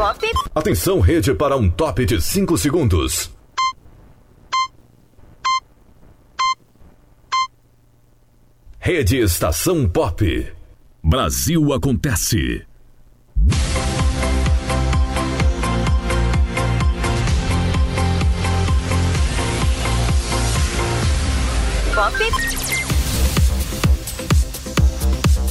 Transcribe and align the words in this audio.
Pop. 0.00 0.18
Atenção, 0.54 0.98
rede, 0.98 1.34
para 1.34 1.58
um 1.58 1.68
top 1.68 2.06
de 2.06 2.22
5 2.22 2.56
segundos. 2.56 3.30
Rede 8.78 9.18
Estação 9.18 9.86
Pop. 9.86 10.54
Brasil 11.04 11.74
acontece. 11.74 12.64
Pop. 21.94 22.59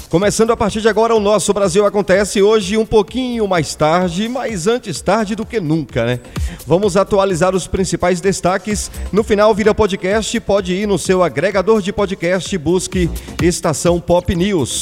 Começando 0.09 0.49
a 0.49 0.57
partir 0.57 0.81
de 0.81 0.89
agora, 0.89 1.13
o 1.13 1.19
nosso 1.19 1.53
Brasil 1.53 1.85
acontece 1.85 2.41
hoje 2.41 2.75
um 2.75 2.85
pouquinho 2.85 3.47
mais 3.47 3.75
tarde, 3.75 4.27
mas 4.27 4.65
antes 4.65 4.99
tarde 5.01 5.35
do 5.35 5.45
que 5.45 5.59
nunca, 5.59 6.03
né? 6.03 6.19
Vamos 6.65 6.97
atualizar 6.97 7.55
os 7.55 7.67
principais 7.67 8.19
destaques. 8.19 8.89
No 9.11 9.23
final, 9.23 9.53
vira 9.53 9.71
podcast, 9.71 10.39
pode 10.39 10.73
ir 10.73 10.87
no 10.87 10.97
seu 10.97 11.21
agregador 11.21 11.79
de 11.79 11.93
podcast, 11.93 12.57
busque 12.57 13.07
Estação 13.39 14.00
Pop 14.00 14.33
News. 14.33 14.81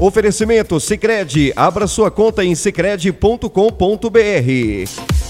Oferecimento 0.00 0.80
Sicredi, 0.80 1.52
abra 1.54 1.86
sua 1.86 2.10
conta 2.10 2.44
em 2.44 2.56
sicredi.com.br. 2.56 3.48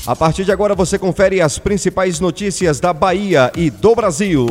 A 0.06 0.16
partir 0.16 0.46
de 0.46 0.52
agora 0.52 0.74
você 0.74 0.98
confere 0.98 1.42
as 1.42 1.58
principais 1.58 2.18
notícias 2.18 2.80
da 2.80 2.94
Bahia 2.94 3.52
e 3.54 3.68
do 3.68 3.94
Brasil. 3.94 4.46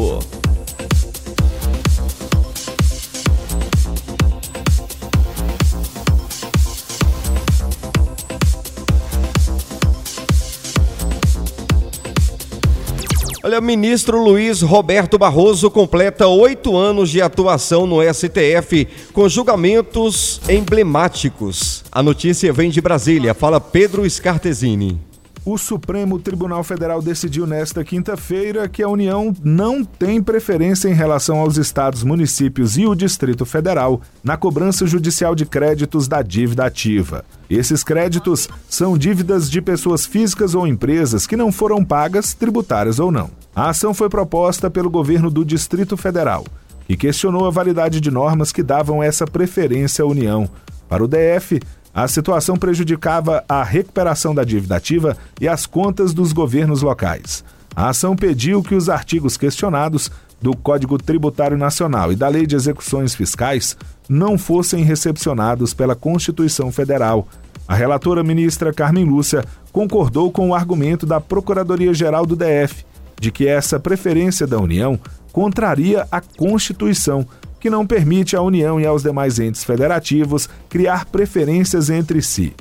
Olha, 13.54 13.62
ministro 13.62 14.20
Luiz 14.20 14.64
Roberto 14.64 15.16
Barroso 15.16 15.70
completa 15.70 16.26
oito 16.26 16.76
anos 16.76 17.12
de 17.12 17.22
atuação 17.22 17.86
no 17.86 17.98
STF 18.02 18.88
com 19.14 19.30
julgamentos 19.30 20.42
emblemáticos. 20.50 21.84
A 21.92 22.02
notícia 22.02 22.52
vem 22.52 22.72
de 22.72 22.82
Brasília, 22.82 23.36
fala 23.36 23.62
Pedro 23.62 24.10
Scartesini. 24.10 25.00
O 25.46 25.56
Supremo 25.60 26.18
Tribunal 26.18 26.64
Federal 26.64 27.00
decidiu 27.00 27.46
nesta 27.46 27.84
quinta-feira 27.84 28.68
que 28.68 28.82
a 28.82 28.90
União 28.90 29.32
não 29.44 29.84
tem 29.84 30.24
preferência 30.24 30.88
em 30.90 30.94
relação 30.94 31.38
aos 31.38 31.58
estados, 31.58 32.04
municípios 32.04 32.76
e 32.76 32.88
o 32.88 32.96
Distrito 32.96 33.46
Federal 33.46 34.02
na 34.24 34.36
cobrança 34.36 34.88
judicial 34.88 35.36
de 35.36 35.46
créditos 35.46 36.08
da 36.08 36.24
dívida 36.24 36.66
ativa. 36.66 37.24
Esses 37.48 37.84
créditos 37.84 38.50
são 38.68 38.98
dívidas 38.98 39.48
de 39.48 39.62
pessoas 39.62 40.08
físicas 40.08 40.56
ou 40.56 40.66
empresas 40.66 41.28
que 41.28 41.38
não 41.38 41.52
foram 41.52 41.86
pagas, 41.86 42.34
tributárias 42.34 42.98
ou 42.98 43.12
não. 43.12 43.43
A 43.56 43.70
ação 43.70 43.94
foi 43.94 44.10
proposta 44.10 44.68
pelo 44.68 44.90
governo 44.90 45.30
do 45.30 45.46
Distrito 45.46 45.96
Federal, 45.96 46.44
que 46.88 46.98
questionou 46.98 47.46
a 47.46 47.52
validade 47.52 48.02
de 48.02 48.10
normas 48.10 48.52
que 48.52 48.64
davam 48.64 49.04
essa 49.04 49.28
preferência 49.28 50.04
à 50.04 50.08
União. 50.08 50.50
Para 50.90 51.04
o 51.04 51.08
DF, 51.08 51.62
a 51.94 52.08
situação 52.08 52.58
prejudicava 52.58 53.44
a 53.48 53.64
recuperação 53.64 54.34
da 54.34 54.44
dívida 54.44 54.78
ativa 54.78 55.16
e 55.40 55.48
as 55.48 55.68
contas 55.68 56.16
dos 56.16 56.34
governos 56.34 56.82
locais. 56.82 57.44
A 57.76 57.90
ação 57.90 58.16
pediu 58.16 58.64
que 58.64 58.74
os 58.74 58.90
artigos 58.90 59.38
questionados 59.38 60.10
do 60.42 60.58
Código 60.58 60.98
Tributário 60.98 61.58
Nacional 61.58 62.12
e 62.12 62.16
da 62.16 62.28
Lei 62.28 62.48
de 62.48 62.56
Execuções 62.56 63.14
Fiscais 63.14 63.78
não 64.10 64.36
fossem 64.36 64.84
recepcionados 64.84 65.76
pela 65.76 65.96
Constituição 65.96 66.72
Federal. 66.72 67.28
A 67.68 67.76
relatora 67.76 68.24
ministra 68.24 68.74
Carmen 68.74 69.06
Lúcia 69.06 69.46
concordou 69.72 70.32
com 70.32 70.50
o 70.50 70.56
argumento 70.56 71.06
da 71.06 71.22
Procuradoria-Geral 71.22 72.26
do 72.26 72.36
DF 72.36 72.84
de 73.24 73.32
que 73.32 73.48
essa 73.48 73.80
preferência 73.80 74.46
da 74.46 74.60
União 74.60 75.00
contraria 75.32 76.06
a 76.12 76.20
Constituição 76.20 77.26
que 77.58 77.70
não 77.70 77.88
permite 77.88 78.36
à 78.36 78.42
União 78.42 78.82
e 78.82 78.86
aos 78.86 79.04
demais 79.04 79.40
entes 79.40 79.64
federativos 79.64 80.50
criar 80.68 81.06
preferências 81.06 81.90
entre 81.90 82.22
si. 82.22 82.54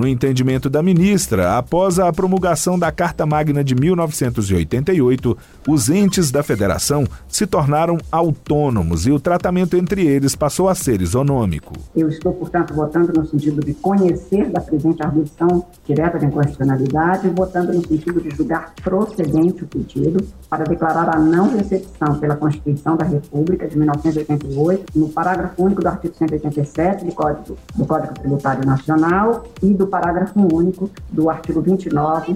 No 0.00 0.08
entendimento 0.08 0.70
da 0.70 0.82
ministra, 0.82 1.58
após 1.58 1.98
a 1.98 2.10
promulgação 2.10 2.78
da 2.78 2.90
Carta 2.90 3.26
Magna 3.26 3.62
de 3.62 3.74
1988, 3.74 5.36
os 5.68 5.90
entes 5.90 6.30
da 6.30 6.42
federação 6.42 7.04
se 7.28 7.46
tornaram 7.46 7.98
autônomos 8.10 9.06
e 9.06 9.10
o 9.10 9.20
tratamento 9.20 9.76
entre 9.76 10.06
eles 10.06 10.34
passou 10.34 10.70
a 10.70 10.74
ser 10.74 11.02
isonômico. 11.02 11.74
Eu 11.94 12.08
estou, 12.08 12.32
portanto, 12.32 12.72
votando 12.72 13.12
no 13.12 13.26
sentido 13.26 13.60
de 13.60 13.74
conhecer 13.74 14.48
da 14.48 14.62
presente 14.62 15.02
arguição 15.02 15.66
direta 15.86 16.18
de 16.18 16.24
inconstitucionalidade 16.24 17.26
e 17.26 17.30
votando 17.30 17.74
no 17.74 17.86
sentido 17.86 18.22
de 18.22 18.34
julgar 18.34 18.72
procedente 18.82 19.64
o 19.64 19.66
pedido 19.66 20.26
para 20.48 20.64
declarar 20.64 21.14
a 21.14 21.18
não 21.18 21.54
recepção 21.54 22.14
pela 22.18 22.36
Constituição 22.36 22.96
da 22.96 23.04
República 23.04 23.68
de 23.68 23.76
1988, 23.76 24.98
no 24.98 25.10
parágrafo 25.10 25.62
único 25.62 25.82
do 25.82 25.88
artigo 25.88 26.14
187 26.14 27.04
do 27.04 27.12
Código, 27.12 27.58
do 27.74 27.84
Código 27.84 28.14
Tributário 28.14 28.64
Nacional 28.64 29.44
e 29.62 29.74
do 29.74 29.89
parágrafo 29.90 30.40
único 30.40 30.88
do 31.10 31.28
artigo 31.28 31.60
29 31.60 32.34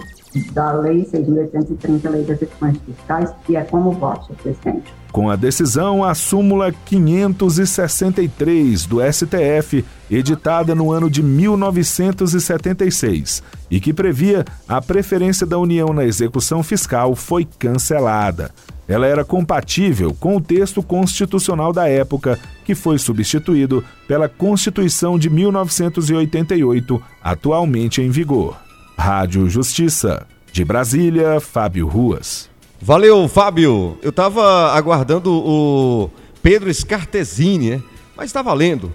da 0.52 0.72
Lei 0.72 1.04
6.830, 1.04 2.10
Lei 2.10 2.24
das 2.24 2.42
Execuções 2.42 2.76
Fiscais, 2.84 3.30
que 3.46 3.54
é 3.56 3.62
como 3.62 3.92
voto, 3.92 4.26
senhor 4.26 4.42
presidente. 4.42 4.92
Com 5.12 5.30
a 5.30 5.36
decisão, 5.36 6.02
a 6.02 6.12
súmula 6.12 6.74
563 6.84 8.84
do 8.84 8.98
STF, 9.00 9.84
editada 10.10 10.74
no 10.74 10.90
ano 10.90 11.08
de 11.08 11.22
1976 11.22 13.44
e 13.70 13.78
que 13.78 13.94
previa 13.94 14.44
a 14.68 14.82
preferência 14.82 15.46
da 15.46 15.56
União 15.56 15.92
na 15.92 16.04
execução 16.04 16.64
fiscal, 16.64 17.14
foi 17.14 17.46
cancelada. 17.58 18.50
Ela 18.88 19.06
era 19.06 19.24
compatível 19.24 20.12
com 20.18 20.36
o 20.36 20.40
texto 20.40 20.82
constitucional 20.82 21.72
da 21.72 21.88
época, 21.88 22.40
que 22.64 22.74
foi 22.74 22.98
substituído 22.98 23.84
pela 24.08 24.28
Constituição 24.28 25.18
de 25.18 25.28
1988, 25.30 27.02
atualmente 27.22 28.00
em 28.02 28.10
vigor. 28.10 28.56
Rádio 28.96 29.48
Justiça. 29.48 30.26
De 30.52 30.64
Brasília, 30.64 31.40
Fábio 31.40 31.88
Ruas. 31.88 32.48
Valeu, 32.80 33.26
Fábio. 33.26 33.98
Eu 34.02 34.10
estava 34.10 34.72
aguardando 34.72 35.32
o 35.32 36.10
Pedro 36.40 36.72
Scartesini, 36.72 37.70
né? 37.70 37.82
Mas 38.16 38.26
está 38.26 38.40
valendo. 38.40 38.94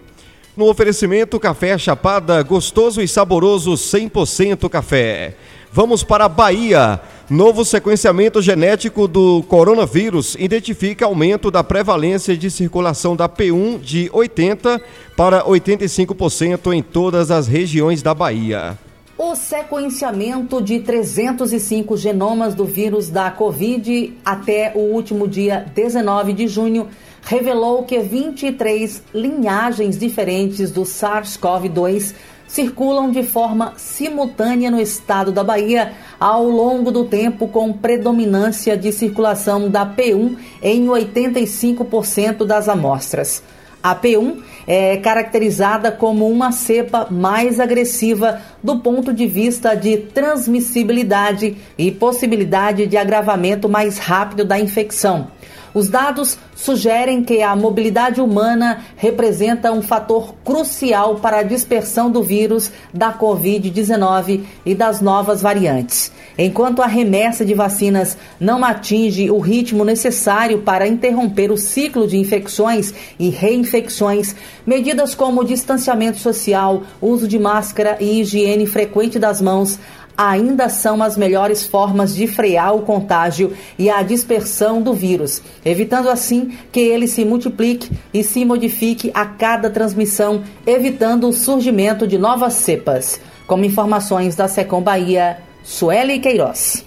No 0.55 0.69
oferecimento, 0.69 1.39
café 1.39 1.77
Chapada, 1.77 2.41
gostoso 2.43 3.01
e 3.01 3.07
saboroso 3.07 3.71
100% 3.73 4.69
café. 4.69 5.35
Vamos 5.71 6.03
para 6.03 6.25
a 6.25 6.29
Bahia. 6.29 7.01
Novo 7.29 7.63
sequenciamento 7.63 8.41
genético 8.41 9.07
do 9.07 9.43
coronavírus 9.43 10.35
identifica 10.39 11.05
aumento 11.05 11.51
da 11.51 11.63
prevalência 11.63 12.35
de 12.35 12.49
circulação 12.49 13.15
da 13.15 13.29
P1 13.29 13.79
de 13.79 14.09
80 14.11 14.81
para 15.15 15.43
85% 15.43 16.73
em 16.73 16.81
todas 16.81 17.29
as 17.29 17.47
regiões 17.47 18.01
da 18.01 18.15
Bahia. 18.15 18.75
O 19.15 19.35
sequenciamento 19.35 20.59
de 20.59 20.79
305 20.79 21.95
genomas 21.97 22.55
do 22.55 22.65
vírus 22.65 23.09
da 23.09 23.29
Covid 23.29 24.17
até 24.25 24.71
o 24.73 24.79
último 24.79 25.27
dia 25.27 25.67
19 25.75 26.33
de 26.33 26.47
junho 26.47 26.87
revelou 27.21 27.83
que 27.83 27.99
23 27.99 29.03
linhagens 29.13 29.99
diferentes 29.99 30.71
do 30.71 30.81
SARS-CoV-2 30.81 32.15
circulam 32.49 33.11
de 33.11 33.23
forma 33.23 33.73
simultânea 33.77 34.71
no 34.71 34.81
estado 34.81 35.31
da 35.31 35.43
Bahia 35.43 35.93
ao 36.19 36.43
longo 36.49 36.91
do 36.91 37.05
tempo, 37.05 37.47
com 37.47 37.71
predominância 37.71 38.75
de 38.75 38.91
circulação 38.91 39.69
da 39.69 39.85
P1 39.85 40.35
em 40.61 40.87
85% 40.87 42.45
das 42.45 42.67
amostras. 42.67 43.41
A 43.81 43.95
P1 43.95 44.41
é 44.67 44.97
caracterizada 44.97 45.89
como 45.89 46.29
uma 46.29 46.51
cepa 46.51 47.07
mais 47.09 47.61
agressiva 47.61 48.41
do 48.61 48.79
ponto 48.79 49.13
de 49.13 49.25
vista 49.25 49.73
de 49.73 49.97
transmissibilidade 49.97 51.55
e 51.77 51.89
possibilidade 51.89 52.85
de 52.87 52.97
agravamento 52.97 53.69
mais 53.69 53.97
rápido 53.97 54.43
da 54.43 54.59
infecção. 54.59 55.27
Os 55.73 55.87
dados 55.87 56.37
sugerem 56.55 57.23
que 57.23 57.41
a 57.41 57.55
mobilidade 57.55 58.19
humana 58.19 58.81
representa 58.95 59.71
um 59.71 59.81
fator 59.81 60.33
crucial 60.43 61.15
para 61.15 61.39
a 61.39 61.43
dispersão 61.43 62.11
do 62.11 62.23
vírus 62.23 62.71
da 62.93 63.13
Covid-19 63.13 64.41
e 64.65 64.75
das 64.75 64.99
novas 64.99 65.41
variantes. 65.41 66.11
Enquanto 66.37 66.81
a 66.81 66.87
remessa 66.87 67.45
de 67.45 67.53
vacinas 67.53 68.17
não 68.39 68.63
atinge 68.63 69.29
o 69.29 69.39
ritmo 69.39 69.83
necessário 69.83 70.59
para 70.59 70.87
interromper 70.87 71.51
o 71.51 71.57
ciclo 71.57 72.07
de 72.07 72.17
infecções 72.17 72.93
e 73.19 73.29
reinfecções, 73.29 74.35
medidas 74.65 75.13
como 75.13 75.43
distanciamento 75.43 76.17
social, 76.17 76.83
uso 77.01 77.27
de 77.27 77.37
máscara 77.37 77.97
e 77.99 78.21
higiene 78.21 78.65
frequente 78.65 79.19
das 79.19 79.41
mãos 79.41 79.77
ainda 80.19 80.67
são 80.67 81.01
as 81.01 81.15
melhores 81.15 81.65
formas 81.65 82.13
de 82.13 82.27
frear 82.27 82.75
o 82.75 82.81
contágio 82.81 83.53
e 83.77 83.89
a 83.89 84.03
dispersão 84.03 84.81
do 84.81 84.93
vírus, 84.93 85.41
evitando 85.63 86.09
assim 86.09 86.57
que 86.73 86.81
ele 86.81 87.07
se 87.07 87.23
multiplique 87.23 87.89
e 88.13 88.21
se 88.21 88.43
modifique 88.43 89.09
a 89.13 89.25
cada 89.25 89.69
transmissão, 89.69 90.43
evitando 90.67 91.29
o 91.29 91.31
surgimento 91.31 92.05
de 92.05 92.17
novas 92.17 92.55
cepas. 92.55 93.21
Como 93.47 93.63
informações 93.63 94.35
da 94.35 94.49
Secom 94.49 94.81
Bahia, 94.81 95.37
Sueli 95.63 96.19
Queiroz. 96.19 96.85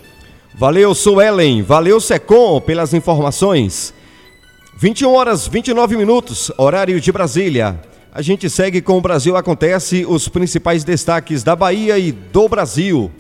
Valeu, 0.55 0.95
Suelen. 0.95 1.63
Valeu, 1.63 2.03
Secom, 2.03 2.61
pelas 2.61 2.93
informações. 2.93 3.95
21 4.79 5.11
horas 5.11 5.49
29 5.49 5.97
minutos, 5.97 6.53
horário 6.59 7.01
de 7.01 7.11
Brasília. 7.11 7.81
A 8.15 8.21
gente 8.21 8.51
segue 8.51 8.83
com 8.83 8.99
o 8.99 9.01
Brasil 9.01 9.39
Acontece, 9.39 10.05
os 10.05 10.29
principais 10.29 10.85
destaques 10.85 11.43
da 11.43 11.57
Bahia 11.57 11.99
e 11.99 12.13
do 12.13 12.47
Brasil. 12.47 13.11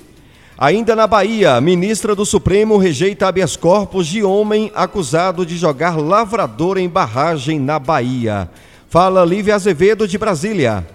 Ainda 0.58 0.94
na 0.94 1.06
Bahia, 1.06 1.58
ministra 1.62 2.14
do 2.14 2.26
Supremo 2.26 2.76
rejeita 2.76 3.26
habeas 3.26 3.56
corpus 3.56 4.06
de 4.06 4.22
homem 4.22 4.70
acusado 4.74 5.46
de 5.46 5.56
jogar 5.56 5.96
lavrador 5.96 6.76
em 6.76 6.90
barragem 6.90 7.58
na 7.58 7.78
Bahia. 7.78 8.50
Fala 8.86 9.24
Lívia 9.24 9.54
Azevedo 9.54 10.06
de 10.06 10.18
Brasília. 10.18 10.86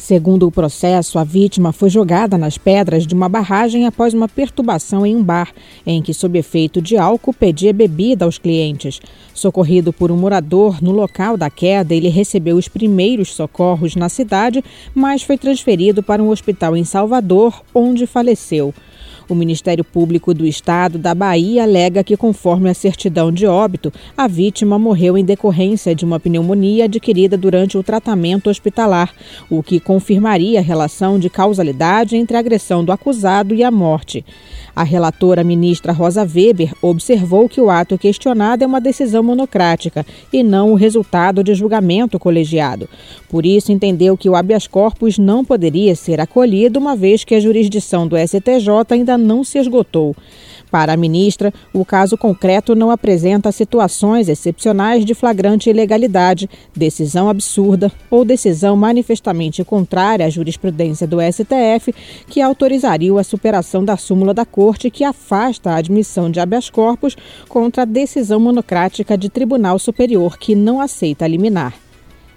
Segundo 0.00 0.46
o 0.46 0.50
processo, 0.50 1.18
a 1.18 1.24
vítima 1.24 1.72
foi 1.72 1.90
jogada 1.90 2.38
nas 2.38 2.56
pedras 2.56 3.06
de 3.06 3.14
uma 3.14 3.28
barragem 3.28 3.86
após 3.86 4.14
uma 4.14 4.26
perturbação 4.26 5.04
em 5.04 5.14
um 5.14 5.22
bar, 5.22 5.52
em 5.86 6.00
que, 6.00 6.14
sob 6.14 6.38
efeito 6.38 6.80
de 6.80 6.96
álcool, 6.96 7.34
pedia 7.34 7.70
bebida 7.70 8.24
aos 8.24 8.38
clientes. 8.38 8.98
Socorrido 9.34 9.92
por 9.92 10.10
um 10.10 10.16
morador 10.16 10.82
no 10.82 10.90
local 10.90 11.36
da 11.36 11.50
queda, 11.50 11.94
ele 11.94 12.08
recebeu 12.08 12.56
os 12.56 12.66
primeiros 12.66 13.34
socorros 13.34 13.94
na 13.94 14.08
cidade, 14.08 14.64
mas 14.94 15.22
foi 15.22 15.36
transferido 15.36 16.02
para 16.02 16.22
um 16.22 16.30
hospital 16.30 16.74
em 16.74 16.82
Salvador, 16.82 17.62
onde 17.74 18.06
faleceu. 18.06 18.72
O 19.30 19.34
Ministério 19.34 19.84
Público 19.84 20.34
do 20.34 20.44
Estado 20.44 20.98
da 20.98 21.14
Bahia 21.14 21.62
alega 21.62 22.02
que, 22.02 22.16
conforme 22.16 22.68
a 22.68 22.74
certidão 22.74 23.30
de 23.30 23.46
óbito, 23.46 23.92
a 24.16 24.26
vítima 24.26 24.76
morreu 24.76 25.16
em 25.16 25.24
decorrência 25.24 25.94
de 25.94 26.04
uma 26.04 26.18
pneumonia 26.18 26.86
adquirida 26.86 27.36
durante 27.36 27.78
o 27.78 27.82
tratamento 27.84 28.50
hospitalar, 28.50 29.14
o 29.48 29.62
que 29.62 29.78
confirmaria 29.78 30.58
a 30.58 30.62
relação 30.62 31.16
de 31.16 31.30
causalidade 31.30 32.16
entre 32.16 32.36
a 32.36 32.40
agressão 32.40 32.84
do 32.84 32.90
acusado 32.90 33.54
e 33.54 33.62
a 33.62 33.70
morte. 33.70 34.24
A 34.74 34.82
relatora 34.82 35.44
ministra 35.44 35.92
Rosa 35.92 36.22
Weber 36.22 36.72
observou 36.80 37.48
que 37.48 37.60
o 37.60 37.70
ato 37.70 37.98
questionado 37.98 38.64
é 38.64 38.66
uma 38.66 38.80
decisão 38.80 39.22
monocrática 39.22 40.06
e 40.32 40.42
não 40.42 40.72
o 40.72 40.74
resultado 40.74 41.44
de 41.44 41.54
julgamento 41.54 42.18
colegiado. 42.18 42.88
Por 43.28 43.44
isso, 43.44 43.70
entendeu 43.72 44.16
que 44.16 44.28
o 44.28 44.34
habeas 44.34 44.66
corpus 44.66 45.18
não 45.18 45.44
poderia 45.44 45.94
ser 45.94 46.20
acolhido, 46.20 46.78
uma 46.78 46.96
vez 46.96 47.24
que 47.24 47.34
a 47.34 47.40
jurisdição 47.40 48.06
do 48.08 48.16
STJ 48.16 48.68
ainda 48.90 49.18
não 49.20 49.44
se 49.44 49.58
esgotou. 49.58 50.16
Para 50.70 50.92
a 50.92 50.96
ministra, 50.96 51.52
o 51.72 51.84
caso 51.84 52.16
concreto 52.16 52.74
não 52.74 52.90
apresenta 52.90 53.50
situações 53.50 54.28
excepcionais 54.28 55.04
de 55.04 55.14
flagrante 55.14 55.68
ilegalidade, 55.68 56.48
decisão 56.74 57.28
absurda 57.28 57.90
ou 58.08 58.24
decisão 58.24 58.76
manifestamente 58.76 59.64
contrária 59.64 60.26
à 60.26 60.30
jurisprudência 60.30 61.06
do 61.06 61.18
STF, 61.20 61.92
que 62.28 62.40
autorizaria 62.40 63.18
a 63.18 63.24
superação 63.24 63.84
da 63.84 63.96
súmula 63.96 64.32
da 64.32 64.44
Corte 64.44 64.90
que 64.90 65.02
afasta 65.02 65.70
a 65.70 65.76
admissão 65.76 66.30
de 66.30 66.38
habeas 66.38 66.70
corpus 66.70 67.16
contra 67.48 67.82
a 67.82 67.86
decisão 67.86 68.38
monocrática 68.38 69.18
de 69.18 69.28
Tribunal 69.28 69.78
Superior 69.78 70.38
que 70.38 70.54
não 70.54 70.80
aceita 70.80 71.26
liminar. 71.26 71.74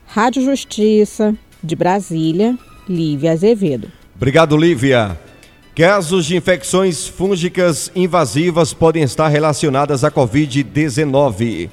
Rádio 0.08 0.44
Justiça, 0.44 1.36
de 1.64 1.76
Brasília, 1.76 2.58
Lívia 2.88 3.32
Azevedo. 3.32 3.92
Obrigado, 4.16 4.58
Lívia. 4.58 5.18
Casos 5.76 6.28
de 6.28 6.38
infecções 6.38 7.08
fúngicas 7.08 7.92
invasivas 7.96 8.76
podem 8.76 9.02
estar 9.02 9.28
relacionadas 9.28 10.04
à 10.04 10.12
Covid-19. 10.12 11.72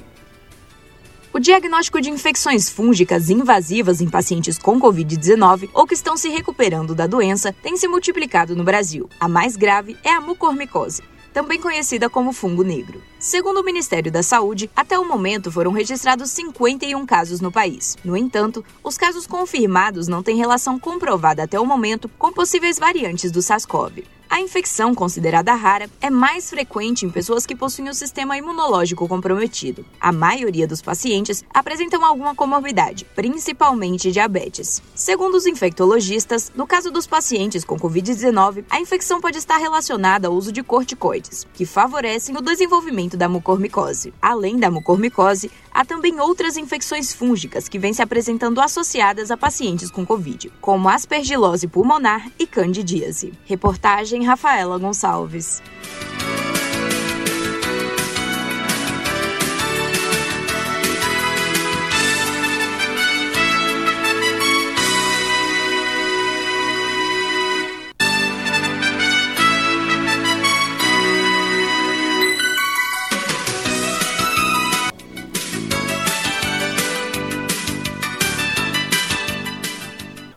O 1.31 1.39
diagnóstico 1.39 2.01
de 2.01 2.09
infecções 2.09 2.67
fúngicas 2.67 3.29
invasivas 3.29 4.01
em 4.01 4.09
pacientes 4.09 4.57
com 4.57 4.81
Covid-19 4.81 5.69
ou 5.71 5.85
que 5.85 5.93
estão 5.93 6.17
se 6.17 6.29
recuperando 6.29 6.95
da 6.95 7.05
doença 7.05 7.53
tem 7.61 7.77
se 7.77 7.87
multiplicado 7.87 8.55
no 8.55 8.63
Brasil. 8.63 9.07
A 9.19 9.27
mais 9.27 9.55
grave 9.55 9.95
é 10.03 10.09
a 10.09 10.19
mucormicose, 10.19 11.03
também 11.33 11.59
conhecida 11.59 12.09
como 12.09 12.33
fungo 12.33 12.63
negro. 12.63 13.01
Segundo 13.19 13.61
o 13.61 13.63
Ministério 13.63 14.11
da 14.11 14.23
Saúde, 14.23 14.69
até 14.75 14.97
o 14.97 15.07
momento 15.07 15.51
foram 15.51 15.71
registrados 15.71 16.31
51 16.31 17.05
casos 17.05 17.41
no 17.41 17.51
país. 17.51 17.97
No 18.03 18.17
entanto, 18.17 18.63
os 18.83 18.97
casos 18.97 19.27
confirmados 19.27 20.07
não 20.07 20.23
têm 20.23 20.37
relação 20.37 20.79
comprovada 20.79 21.43
até 21.43 21.59
o 21.59 21.65
momento 21.65 22.09
com 22.17 22.31
possíveis 22.31 22.77
variantes 22.77 23.31
do 23.31 23.41
SARS-CoV. 23.41 24.03
A 24.33 24.39
infecção, 24.39 24.95
considerada 24.95 25.53
rara, 25.53 25.89
é 25.99 26.09
mais 26.09 26.49
frequente 26.49 27.05
em 27.05 27.09
pessoas 27.09 27.45
que 27.45 27.53
possuem 27.53 27.89
o 27.89 27.93
sistema 27.93 28.37
imunológico 28.37 29.05
comprometido. 29.05 29.85
A 29.99 30.09
maioria 30.13 30.65
dos 30.65 30.81
pacientes 30.81 31.43
apresentam 31.53 32.05
alguma 32.05 32.33
comorbidade, 32.33 33.03
principalmente 33.13 34.09
diabetes. 34.09 34.81
Segundo 34.95 35.35
os 35.35 35.45
infectologistas, 35.45 36.49
no 36.55 36.65
caso 36.65 36.89
dos 36.91 37.05
pacientes 37.05 37.65
com 37.65 37.77
Covid-19, 37.77 38.63
a 38.69 38.79
infecção 38.79 39.19
pode 39.19 39.37
estar 39.37 39.57
relacionada 39.57 40.29
ao 40.29 40.33
uso 40.33 40.53
de 40.53 40.63
corticoides, 40.63 41.45
que 41.53 41.65
favorecem 41.65 42.37
o 42.37 42.41
desenvolvimento 42.41 43.17
da 43.17 43.27
mucormicose. 43.27 44.13
Além 44.21 44.57
da 44.57 44.71
mucormicose, 44.71 45.51
há 45.73 45.83
também 45.83 46.21
outras 46.21 46.55
infecções 46.55 47.11
fúngicas 47.11 47.67
que 47.67 47.77
vêm 47.77 47.91
se 47.91 48.01
apresentando 48.01 48.61
associadas 48.61 49.29
a 49.29 49.35
pacientes 49.35 49.91
com 49.91 50.05
Covid, 50.05 50.53
como 50.61 50.87
aspergilose 50.87 51.67
pulmonar 51.67 52.31
e 52.39 52.47
candidíase. 52.47 53.33
Reportagem 53.43 54.20
Rafaela 54.23 54.77
Gonçalves. 54.77 55.61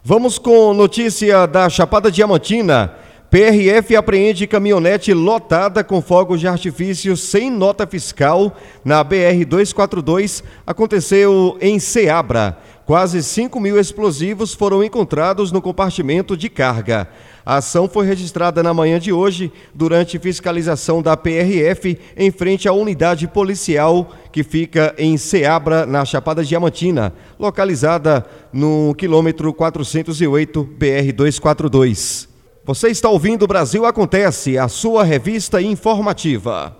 Vamos 0.06 0.38
com 0.38 0.74
notícia 0.74 1.46
da 1.46 1.68
Chapada 1.70 2.10
Diamantina. 2.10 3.03
PRF 3.34 3.96
apreende 3.96 4.46
caminhonete 4.46 5.12
lotada 5.12 5.82
com 5.82 6.00
fogos 6.00 6.38
de 6.38 6.46
artifício 6.46 7.16
sem 7.16 7.50
nota 7.50 7.84
fiscal 7.84 8.56
na 8.84 9.04
BR-242. 9.04 10.44
Aconteceu 10.64 11.58
em 11.60 11.80
Ceabra. 11.80 12.56
Quase 12.86 13.20
5 13.24 13.58
mil 13.58 13.76
explosivos 13.76 14.54
foram 14.54 14.84
encontrados 14.84 15.50
no 15.50 15.60
compartimento 15.60 16.36
de 16.36 16.48
carga. 16.48 17.08
A 17.44 17.56
ação 17.56 17.88
foi 17.88 18.06
registrada 18.06 18.62
na 18.62 18.72
manhã 18.72 19.00
de 19.00 19.12
hoje, 19.12 19.52
durante 19.74 20.16
fiscalização 20.16 21.02
da 21.02 21.16
PRF, 21.16 21.98
em 22.16 22.30
frente 22.30 22.68
à 22.68 22.72
unidade 22.72 23.26
policial 23.26 24.12
que 24.30 24.44
fica 24.44 24.94
em 24.96 25.16
Ceabra, 25.16 25.84
na 25.84 26.04
Chapada 26.04 26.44
Diamantina, 26.44 27.12
localizada 27.36 28.24
no 28.52 28.94
quilômetro 28.96 29.52
408 29.52 30.68
BR-242. 30.78 32.33
Você 32.66 32.88
está 32.88 33.10
ouvindo 33.10 33.46
Brasil 33.46 33.84
Acontece, 33.84 34.56
a 34.56 34.68
sua 34.68 35.04
revista 35.04 35.60
informativa. 35.60 36.74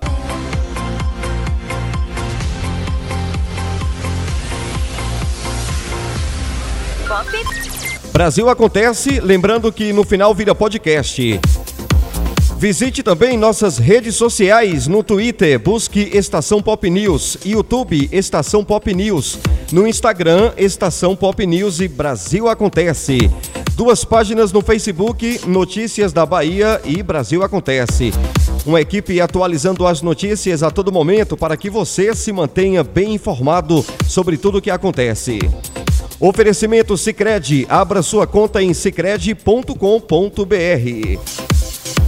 Brasil 8.11 8.49
Acontece, 8.49 9.21
lembrando 9.21 9.71
que 9.71 9.93
no 9.93 10.05
final 10.05 10.35
vira 10.35 10.55
podcast. 10.55 11.39
Visite 12.57 13.03
também 13.03 13.37
nossas 13.37 13.77
redes 13.77 14.17
sociais 14.17 14.87
no 14.87 15.05
Twitter, 15.05 15.59
busque 15.59 16.09
Estação 16.17 16.63
Pop 16.63 16.89
News, 16.89 17.37
YouTube 17.45 18.09
Estação 18.11 18.65
Pop 18.65 18.95
News, 18.95 19.39
no 19.71 19.87
Instagram 19.87 20.51
Estação 20.57 21.15
Pop 21.15 21.47
News 21.47 21.81
e 21.81 21.89
Brasil 21.89 22.49
Acontece. 22.49 23.31
Duas 23.77 24.05
páginas 24.05 24.53
no 24.53 24.63
Facebook, 24.63 25.41
Notícias 25.49 26.13
da 26.13 26.25
Bahia 26.25 26.81
e 26.85 27.03
Brasil 27.03 27.43
Acontece. 27.43 28.13
Uma 28.65 28.81
equipe 28.81 29.21
atualizando 29.21 29.85
as 29.85 30.01
notícias 30.01 30.63
a 30.63 30.71
todo 30.71 30.93
momento 30.93 31.37
para 31.37 31.57
que 31.57 31.69
você 31.69 32.15
se 32.15 32.33
mantenha 32.33 32.85
bem 32.85 33.15
informado 33.15 33.85
sobre 34.09 34.37
tudo 34.37 34.59
o 34.59 34.63
que 34.63 34.71
acontece. 34.71 35.41
Oferecimento 36.21 36.97
Sicredi, 36.97 37.67
abra 37.69 38.01
sua 38.01 38.29
conta 38.29 38.63
em 38.63 38.73
sicredi.com.br. 38.73 41.54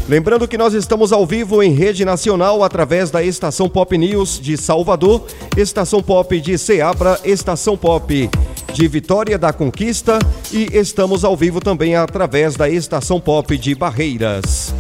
Lembrando 0.09 0.47
que 0.47 0.57
nós 0.57 0.73
estamos 0.73 1.13
ao 1.13 1.27
vivo 1.27 1.61
em 1.61 1.73
rede 1.73 2.05
nacional 2.05 2.63
através 2.63 3.11
da 3.11 3.25
Estação 3.25 3.69
Pop 3.69 3.99
News 3.99 4.39
de 4.41 4.57
Salvador, 4.57 5.27
Estação 5.57 6.01
Pop 6.01 6.41
de 6.41 6.57
Ceabra, 6.57 7.19
Estação 7.25 7.77
Pop 7.77 8.31
de 8.73 8.87
Vitória 8.87 9.37
da 9.37 9.53
Conquista 9.53 10.21
e 10.53 10.69
estamos 10.79 11.25
ao 11.25 11.37
vivo 11.37 11.61
também 11.61 11.97
através 11.97 12.55
da 12.55 12.71
Estação 12.71 13.21
Pop 13.21 13.59
de 13.59 13.75
Barreiras. 13.75 14.73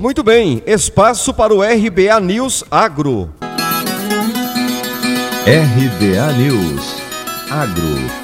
Muito 0.00 0.22
bem, 0.22 0.62
espaço 0.66 1.34
para 1.34 1.52
o 1.52 1.60
RBA 1.60 2.18
News 2.20 2.64
Agro. 2.70 3.28
RBA 5.44 6.32
News 6.38 6.96
Agro 7.50 8.19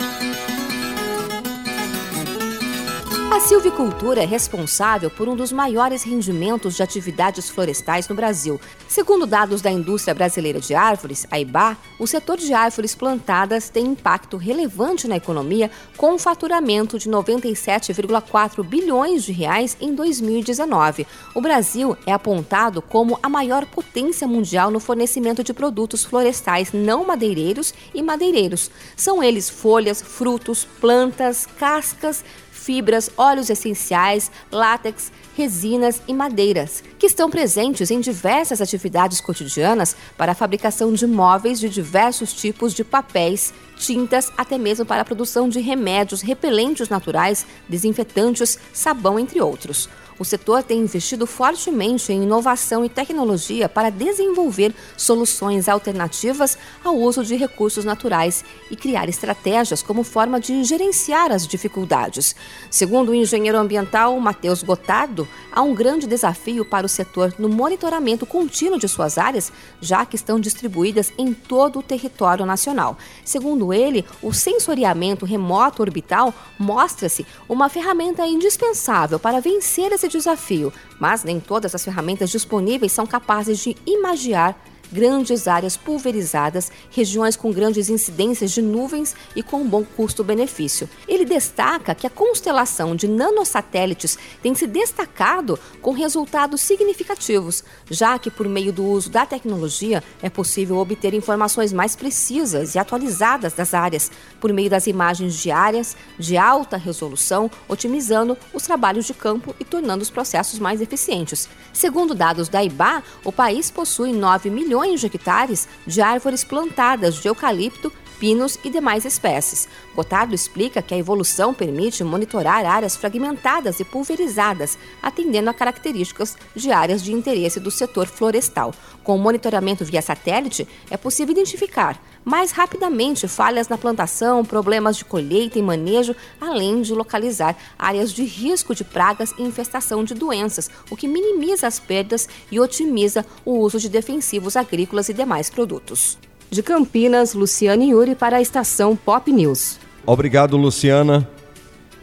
silvicultura 3.46 4.24
é 4.24 4.26
responsável 4.26 5.08
por 5.08 5.28
um 5.28 5.36
dos 5.36 5.52
maiores 5.52 6.02
rendimentos 6.02 6.74
de 6.74 6.82
atividades 6.82 7.48
florestais 7.48 8.08
no 8.08 8.14
Brasil. 8.16 8.60
Segundo 8.88 9.24
dados 9.24 9.62
da 9.62 9.70
Indústria 9.70 10.12
Brasileira 10.12 10.58
de 10.58 10.74
Árvores, 10.74 11.24
a 11.30 11.38
IBA, 11.38 11.76
o 11.96 12.08
setor 12.08 12.38
de 12.38 12.52
árvores 12.52 12.96
plantadas 12.96 13.68
tem 13.68 13.86
impacto 13.86 14.36
relevante 14.36 15.06
na 15.06 15.16
economia, 15.16 15.70
com 15.96 16.14
um 16.14 16.18
faturamento 16.18 16.98
de 16.98 17.08
97,4 17.08 18.64
bilhões 18.64 19.22
de 19.22 19.30
reais 19.30 19.76
em 19.80 19.94
2019. 19.94 21.06
O 21.32 21.40
Brasil 21.40 21.96
é 22.04 22.12
apontado 22.12 22.82
como 22.82 23.16
a 23.22 23.28
maior 23.28 23.64
potência 23.66 24.26
mundial 24.26 24.72
no 24.72 24.80
fornecimento 24.80 25.44
de 25.44 25.54
produtos 25.54 26.04
florestais 26.04 26.72
não 26.72 27.06
madeireiros 27.06 27.72
e 27.94 28.02
madeireiros. 28.02 28.72
São 28.96 29.22
eles 29.22 29.48
folhas, 29.48 30.02
frutos, 30.02 30.66
plantas, 30.80 31.46
cascas, 31.46 32.24
fibras, 32.66 33.08
óleos 33.16 33.48
essenciais, 33.48 34.28
látex, 34.50 35.12
resinas 35.36 36.02
e 36.08 36.12
madeiras, 36.12 36.82
que 36.98 37.06
estão 37.06 37.30
presentes 37.30 37.92
em 37.92 38.00
diversas 38.00 38.60
atividades 38.60 39.20
cotidianas 39.20 39.94
para 40.18 40.32
a 40.32 40.34
fabricação 40.34 40.92
de 40.92 41.06
móveis 41.06 41.60
de 41.60 41.68
diversos 41.68 42.32
tipos 42.32 42.74
de 42.74 42.82
papéis, 42.82 43.54
tintas, 43.76 44.32
até 44.36 44.58
mesmo 44.58 44.84
para 44.84 45.02
a 45.02 45.04
produção 45.04 45.48
de 45.48 45.60
remédios, 45.60 46.22
repelentes 46.22 46.88
naturais, 46.88 47.46
desinfetantes, 47.68 48.58
sabão, 48.72 49.16
entre 49.16 49.40
outros. 49.40 49.88
O 50.18 50.24
setor 50.24 50.62
tem 50.62 50.80
investido 50.80 51.26
fortemente 51.26 52.10
em 52.10 52.22
inovação 52.22 52.84
e 52.84 52.88
tecnologia 52.88 53.68
para 53.68 53.90
desenvolver 53.90 54.74
soluções 54.96 55.68
alternativas 55.68 56.56
ao 56.82 56.96
uso 56.96 57.22
de 57.22 57.36
recursos 57.36 57.84
naturais 57.84 58.42
e 58.70 58.76
criar 58.76 59.10
estratégias 59.10 59.82
como 59.82 60.02
forma 60.02 60.40
de 60.40 60.64
gerenciar 60.64 61.30
as 61.30 61.46
dificuldades. 61.46 62.34
Segundo 62.70 63.10
o 63.10 63.14
engenheiro 63.14 63.58
ambiental 63.58 64.18
Matheus 64.18 64.62
Gotardo, 64.62 65.28
há 65.52 65.60
um 65.60 65.74
grande 65.74 66.06
desafio 66.06 66.64
para 66.64 66.86
o 66.86 66.88
setor 66.88 67.34
no 67.38 67.48
monitoramento 67.48 68.24
contínuo 68.24 68.78
de 68.78 68.88
suas 68.88 69.18
áreas, 69.18 69.52
já 69.82 70.06
que 70.06 70.16
estão 70.16 70.40
distribuídas 70.40 71.12
em 71.18 71.34
todo 71.34 71.80
o 71.80 71.82
território 71.82 72.46
nacional. 72.46 72.96
Segundo 73.22 73.72
ele, 73.72 74.04
o 74.22 74.32
sensoriamento 74.32 75.26
remoto 75.26 75.82
orbital 75.82 76.32
mostra-se 76.58 77.26
uma 77.46 77.68
ferramenta 77.68 78.26
indispensável 78.26 79.18
para 79.18 79.40
vencer 79.40 79.92
esse 79.92 80.05
desafio, 80.08 80.72
mas 80.98 81.24
nem 81.24 81.40
todas 81.40 81.74
as 81.74 81.84
ferramentas 81.84 82.30
disponíveis 82.30 82.92
são 82.92 83.06
capazes 83.06 83.58
de 83.58 83.76
imaginar 83.86 84.56
grandes 84.92 85.48
áreas 85.48 85.76
pulverizadas, 85.76 86.70
regiões 86.90 87.36
com 87.36 87.52
grandes 87.52 87.88
incidências 87.88 88.50
de 88.50 88.62
nuvens 88.62 89.14
e 89.34 89.42
com 89.42 89.66
bom 89.66 89.84
custo-benefício. 89.84 90.88
Ele 91.08 91.24
destaca 91.24 91.94
que 91.94 92.06
a 92.06 92.10
constelação 92.10 92.94
de 92.94 93.08
nanosatélites 93.08 94.18
tem 94.42 94.54
se 94.54 94.66
destacado 94.66 95.58
com 95.80 95.92
resultados 95.92 96.60
significativos, 96.60 97.64
já 97.90 98.18
que 98.18 98.30
por 98.30 98.48
meio 98.48 98.72
do 98.72 98.84
uso 98.84 99.10
da 99.10 99.26
tecnologia 99.26 100.02
é 100.22 100.30
possível 100.30 100.76
obter 100.76 101.14
informações 101.14 101.72
mais 101.72 101.96
precisas 101.96 102.74
e 102.74 102.78
atualizadas 102.78 103.52
das 103.52 103.74
áreas 103.74 104.10
por 104.40 104.52
meio 104.52 104.70
das 104.70 104.86
imagens 104.86 105.34
diárias 105.34 105.96
de 106.18 106.36
alta 106.36 106.76
resolução, 106.76 107.50
otimizando 107.68 108.36
os 108.52 108.62
trabalhos 108.62 109.06
de 109.06 109.14
campo 109.14 109.54
e 109.58 109.64
tornando 109.64 110.02
os 110.02 110.10
processos 110.10 110.58
mais 110.58 110.80
eficientes. 110.80 111.48
Segundo 111.72 112.14
dados 112.14 112.48
da 112.48 112.62
IBA, 112.62 113.02
o 113.24 113.32
país 113.32 113.70
possui 113.70 114.12
9 114.12 114.50
milhões 114.50 114.75
milhões 114.76 115.00
de 115.00 115.06
hectares 115.06 115.66
de 115.86 116.02
árvores 116.02 116.44
plantadas 116.44 117.14
de 117.22 117.28
eucalipto, 117.28 117.90
pinos 118.18 118.58
e 118.64 118.70
demais 118.70 119.04
espécies. 119.04 119.68
Gotardo 119.94 120.34
explica 120.34 120.82
que 120.82 120.94
a 120.94 120.98
evolução 120.98 121.54
permite 121.54 122.02
monitorar 122.04 122.64
áreas 122.64 122.96
fragmentadas 122.96 123.80
e 123.80 123.84
pulverizadas, 123.84 124.78
atendendo 125.02 125.50
a 125.50 125.54
características 125.54 126.36
de 126.54 126.70
áreas 126.72 127.02
de 127.02 127.12
interesse 127.12 127.60
do 127.60 127.70
setor 127.70 128.06
florestal. 128.06 128.74
Com 129.02 129.16
o 129.16 129.18
monitoramento 129.18 129.84
via 129.84 130.02
satélite, 130.02 130.66
é 130.90 130.96
possível 130.96 131.32
identificar 131.32 132.00
mais 132.24 132.50
rapidamente 132.50 133.28
falhas 133.28 133.68
na 133.68 133.78
plantação, 133.78 134.44
problemas 134.44 134.96
de 134.96 135.04
colheita 135.04 135.58
e 135.58 135.62
manejo, 135.62 136.16
além 136.40 136.82
de 136.82 136.92
localizar 136.92 137.56
áreas 137.78 138.12
de 138.12 138.24
risco 138.24 138.74
de 138.74 138.82
pragas 138.82 139.32
e 139.38 139.42
infestação 139.42 140.02
de 140.02 140.12
doenças, 140.12 140.68
o 140.90 140.96
que 140.96 141.06
minimiza 141.06 141.68
as 141.68 141.78
perdas 141.78 142.28
e 142.50 142.58
otimiza 142.58 143.24
o 143.44 143.58
uso 143.58 143.78
de 143.78 143.88
defensivos 143.88 144.56
agrícolas 144.56 145.08
e 145.08 145.14
demais 145.14 145.48
produtos. 145.48 146.18
De 146.50 146.62
Campinas, 146.62 147.34
Luciane 147.34 147.90
Yuri 147.90 148.14
para 148.14 148.36
a 148.36 148.40
estação 148.40 148.94
Pop 148.94 149.30
News. 149.32 149.78
Obrigado, 150.06 150.56
Luciana. 150.56 151.28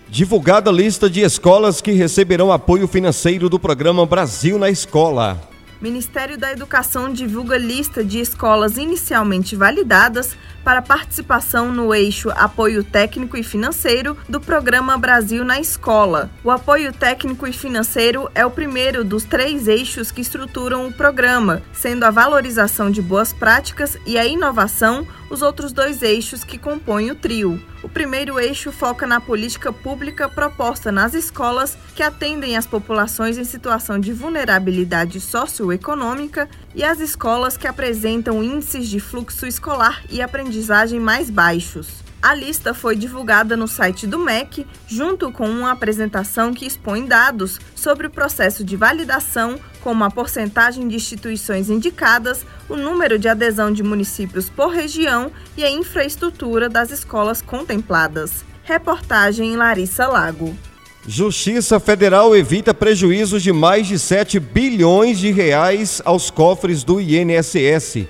Divulgada 0.09 0.69
a 0.69 0.73
lista 0.73 1.09
de 1.09 1.21
escolas 1.21 1.81
que 1.81 1.91
receberão 1.91 2.51
apoio 2.51 2.88
financeiro 2.88 3.50
do 3.50 3.57
programa 3.57 4.05
Brasil 4.05 4.59
na 4.59 4.69
Escola. 4.69 5.41
Ministério 5.81 6.38
da 6.38 6.51
Educação 6.51 7.12
divulga 7.12 7.57
lista 7.57 8.03
de 8.03 8.19
escolas 8.19 8.77
inicialmente 8.77 9.55
validadas 9.55 10.38
para 10.63 10.82
participação 10.82 11.72
no 11.72 11.93
eixo 11.93 12.29
Apoio 12.32 12.84
Técnico 12.84 13.38
e 13.38 13.43
Financeiro 13.43 14.17
do 14.29 14.39
Programa 14.39 14.98
Brasil 14.98 15.43
na 15.43 15.60
Escola. 15.60 16.29
O 16.43 16.50
apoio 16.50 16.93
técnico 16.93 17.46
e 17.46 17.53
financeiro 17.53 18.29
é 18.34 18.46
o 18.46 18.51
primeiro 18.51 19.03
dos 19.03 19.24
três 19.24 19.67
eixos 19.67 20.12
que 20.12 20.22
estruturam 20.22 20.88
o 20.88 20.93
programa, 20.93 21.62
sendo 21.74 22.03
a 22.03 22.12
valorização 22.12 22.89
de 22.89 23.01
boas 23.01 23.34
práticas 23.34 23.98
e 24.05 24.17
a 24.17 24.25
inovação 24.25 25.05
os 25.34 25.41
outros 25.41 25.74
dois 25.74 26.03
eixos 26.03 26.43
que 26.43 26.60
compõem 26.60 27.10
o 27.10 27.15
trio. 27.15 27.60
O 27.82 27.89
primeiro 27.89 28.39
eixo 28.39 28.72
foca 28.72 29.08
na 29.08 29.20
política 29.20 29.74
pública 29.74 30.29
proposta 30.29 30.91
nas 30.91 31.13
escolas 31.15 31.75
que 31.96 32.03
atendem 32.03 32.55
as 32.55 32.67
populações 32.67 33.38
em 33.38 33.43
situação 33.43 34.00
de 34.00 34.13
vulnerabilidade 34.13 35.20
socioeconômica 35.20 36.48
e 36.75 36.84
as 36.84 37.00
escolas 37.00 37.58
que 37.58 37.68
apresentam 37.68 38.44
índices 38.44 38.88
de 38.88 39.00
fluxo 39.00 39.46
escolar 39.46 40.03
e 40.10 40.22
aprendizagem 40.22 41.00
mais 41.00 41.30
baixos. 41.30 42.03
A 42.24 42.34
lista 42.34 42.74
foi 42.74 42.96
divulgada 42.96 43.58
no 43.58 43.68
site 43.68 44.08
do 44.08 44.18
MEC, 44.18 44.65
junto 44.88 45.30
com 45.30 45.46
uma 45.50 45.72
apresentação 45.72 46.53
que 46.53 46.65
expõe 46.65 47.06
dados 47.06 47.60
sobre 47.75 48.08
o 48.08 48.10
processo 48.10 48.63
de 48.63 48.77
validação, 48.77 49.60
como 49.82 50.06
a 50.06 50.10
porcentagem 50.10 50.88
de 50.88 50.96
instituições 50.96 51.70
indicadas, 51.70 52.46
o 52.70 52.77
número 52.77 53.20
de 53.20 53.27
adesão 53.27 53.74
de 53.74 53.84
municípios 53.84 54.50
por 54.50 54.70
região 54.70 55.34
e 55.58 55.65
a 55.65 55.70
infraestrutura 55.70 56.70
das 56.70 56.92
escolas 56.92 57.42
contempladas. 57.42 58.46
Reportagem 58.63 59.58
Larissa 59.58 60.08
Lago. 60.08 60.58
Justiça 61.05 61.81
Federal 61.81 62.33
evita 62.33 62.74
prejuízos 62.74 63.43
de 63.43 63.51
mais 63.51 63.88
de 63.88 64.00
7 64.00 64.39
bilhões 64.39 65.19
de 65.19 65.31
reais 65.31 66.01
aos 66.05 66.31
cofres 66.31 66.81
do 66.83 67.01
INSS. 67.01 68.07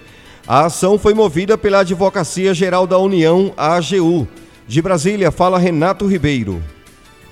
A 0.48 0.66
ação 0.66 1.00
foi 1.00 1.16
movida 1.16 1.58
pela 1.58 1.80
Advocacia 1.80 2.54
Geral 2.54 2.86
da 2.86 3.00
União, 3.00 3.52
AGU. 3.58 4.28
De 4.68 4.80
Brasília, 4.80 5.32
fala 5.32 5.58
Renato 5.58 6.06
Ribeiro. 6.06 6.62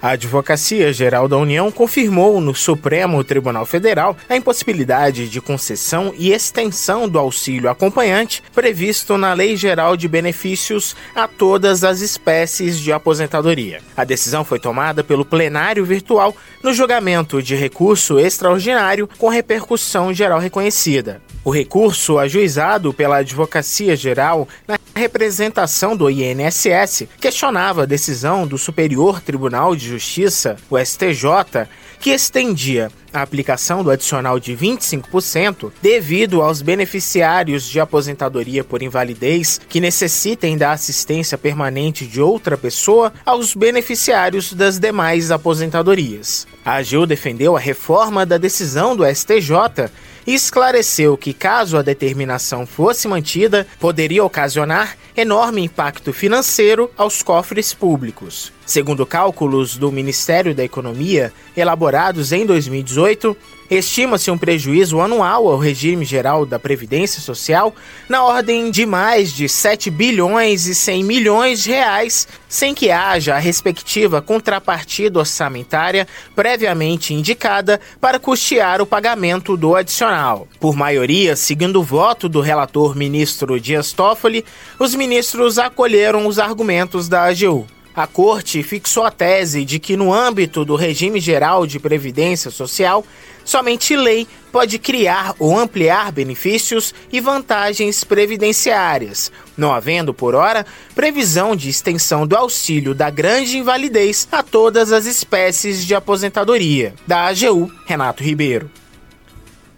A 0.01 0.11
Advocacia 0.13 0.91
Geral 0.91 1.27
da 1.27 1.37
União 1.37 1.71
confirmou 1.71 2.41
no 2.41 2.55
Supremo 2.55 3.23
Tribunal 3.23 3.67
Federal 3.67 4.17
a 4.27 4.35
impossibilidade 4.35 5.29
de 5.29 5.39
concessão 5.39 6.11
e 6.17 6.31
extensão 6.31 7.07
do 7.07 7.19
auxílio 7.19 7.69
acompanhante 7.69 8.41
previsto 8.51 9.15
na 9.15 9.31
Lei 9.35 9.55
Geral 9.55 9.95
de 9.95 10.07
Benefícios 10.07 10.95
a 11.13 11.27
todas 11.27 11.83
as 11.83 12.01
espécies 12.01 12.79
de 12.79 12.91
aposentadoria. 12.91 13.79
A 13.95 14.03
decisão 14.03 14.43
foi 14.43 14.59
tomada 14.59 15.03
pelo 15.03 15.23
plenário 15.23 15.85
virtual 15.85 16.35
no 16.63 16.73
julgamento 16.73 17.39
de 17.39 17.55
recurso 17.55 18.19
extraordinário 18.19 19.07
com 19.19 19.29
repercussão 19.29 20.11
geral 20.11 20.39
reconhecida. 20.39 21.21
O 21.43 21.49
recurso 21.49 22.19
ajuizado 22.19 22.93
pela 22.93 23.17
Advocacia 23.17 23.95
Geral 23.95 24.47
na 24.67 24.77
representação 24.95 25.97
do 25.97 26.07
INSS 26.07 27.07
questionava 27.19 27.81
a 27.81 27.87
decisão 27.87 28.45
do 28.45 28.59
Superior 28.59 29.19
Tribunal 29.19 29.75
de 29.75 29.87
Justiça, 29.87 30.55
o 30.69 30.77
STJ, 30.77 31.67
que 31.99 32.11
estendia 32.11 32.91
a 33.11 33.23
aplicação 33.23 33.83
do 33.83 33.89
adicional 33.89 34.39
de 34.39 34.55
25% 34.55 35.71
devido 35.81 36.43
aos 36.43 36.61
beneficiários 36.61 37.67
de 37.67 37.79
aposentadoria 37.79 38.63
por 38.63 38.83
invalidez 38.83 39.59
que 39.67 39.81
necessitem 39.81 40.55
da 40.55 40.71
assistência 40.71 41.39
permanente 41.39 42.05
de 42.05 42.21
outra 42.21 42.55
pessoa 42.55 43.11
aos 43.25 43.55
beneficiários 43.55 44.53
das 44.53 44.77
demais 44.77 45.31
aposentadorias. 45.31 46.45
A 46.63 46.75
AGU 46.75 47.07
defendeu 47.07 47.57
a 47.57 47.59
reforma 47.59 48.27
da 48.27 48.37
decisão 48.37 48.95
do 48.95 49.03
STJ 49.03 49.89
esclareceu 50.25 51.17
que, 51.17 51.33
caso 51.33 51.77
a 51.77 51.81
determinação 51.81 52.65
fosse 52.65 53.07
mantida, 53.07 53.67
poderia 53.79 54.23
ocasionar 54.23 54.97
enorme 55.15 55.63
impacto 55.63 56.13
financeiro 56.13 56.89
aos 56.97 57.21
cofres 57.21 57.73
públicos. 57.73 58.53
Segundo 58.65 59.05
cálculos 59.05 59.77
do 59.77 59.91
Ministério 59.91 60.55
da 60.55 60.63
Economia, 60.63 61.33
elaborados 61.55 62.31
em 62.31 62.45
2018, 62.45 63.35
estima-se 63.77 64.29
um 64.29 64.37
prejuízo 64.37 64.99
anual 64.99 65.47
ao 65.47 65.57
regime 65.57 66.03
geral 66.03 66.45
da 66.45 66.59
Previdência 66.59 67.21
Social 67.21 67.73
na 68.09 68.23
ordem 68.23 68.69
de 68.69 68.85
mais 68.85 69.31
de 69.31 69.47
7 69.47 69.89
bilhões 69.89 70.67
e 70.67 70.75
100 70.75 71.03
milhões 71.03 71.63
de 71.63 71.69
reais, 71.71 72.27
sem 72.49 72.73
que 72.73 72.91
haja 72.91 73.35
a 73.35 73.39
respectiva 73.39 74.21
contrapartida 74.21 75.19
orçamentária 75.19 76.07
previamente 76.35 77.13
indicada 77.13 77.79
para 77.99 78.19
custear 78.19 78.81
o 78.81 78.85
pagamento 78.85 79.55
do 79.55 79.75
adicional. 79.75 80.47
Por 80.59 80.75
maioria, 80.75 81.35
seguindo 81.35 81.79
o 81.79 81.83
voto 81.83 82.27
do 82.27 82.41
relator 82.41 82.95
ministro 82.95 83.59
Dias 83.59 83.93
Toffoli, 83.93 84.43
os 84.77 84.93
ministros 84.93 85.57
acolheram 85.57 86.27
os 86.27 86.39
argumentos 86.39 87.07
da 87.07 87.23
AGU. 87.23 87.65
A 87.93 88.07
corte 88.07 88.63
fixou 88.63 89.03
a 89.03 89.11
tese 89.11 89.65
de 89.65 89.77
que, 89.77 89.97
no 89.97 90.13
âmbito 90.13 90.63
do 90.63 90.75
regime 90.75 91.19
geral 91.19 91.67
de 91.67 91.77
previdência 91.77 92.49
social, 92.49 93.05
somente 93.43 93.97
lei 93.97 94.25
pode 94.49 94.79
criar 94.79 95.35
ou 95.37 95.57
ampliar 95.57 96.09
benefícios 96.11 96.93
e 97.11 97.19
vantagens 97.19 98.03
previdenciárias, 98.05 99.29
não 99.57 99.73
havendo, 99.73 100.13
por 100.13 100.35
hora, 100.35 100.65
previsão 100.95 101.53
de 101.53 101.69
extensão 101.69 102.25
do 102.25 102.35
auxílio 102.35 102.95
da 102.95 103.09
grande 103.09 103.57
invalidez 103.57 104.25
a 104.31 104.41
todas 104.41 104.93
as 104.93 105.05
espécies 105.05 105.85
de 105.85 105.93
aposentadoria. 105.93 106.93
Da 107.05 107.27
AGU, 107.27 107.69
Renato 107.85 108.23
Ribeiro. 108.23 108.69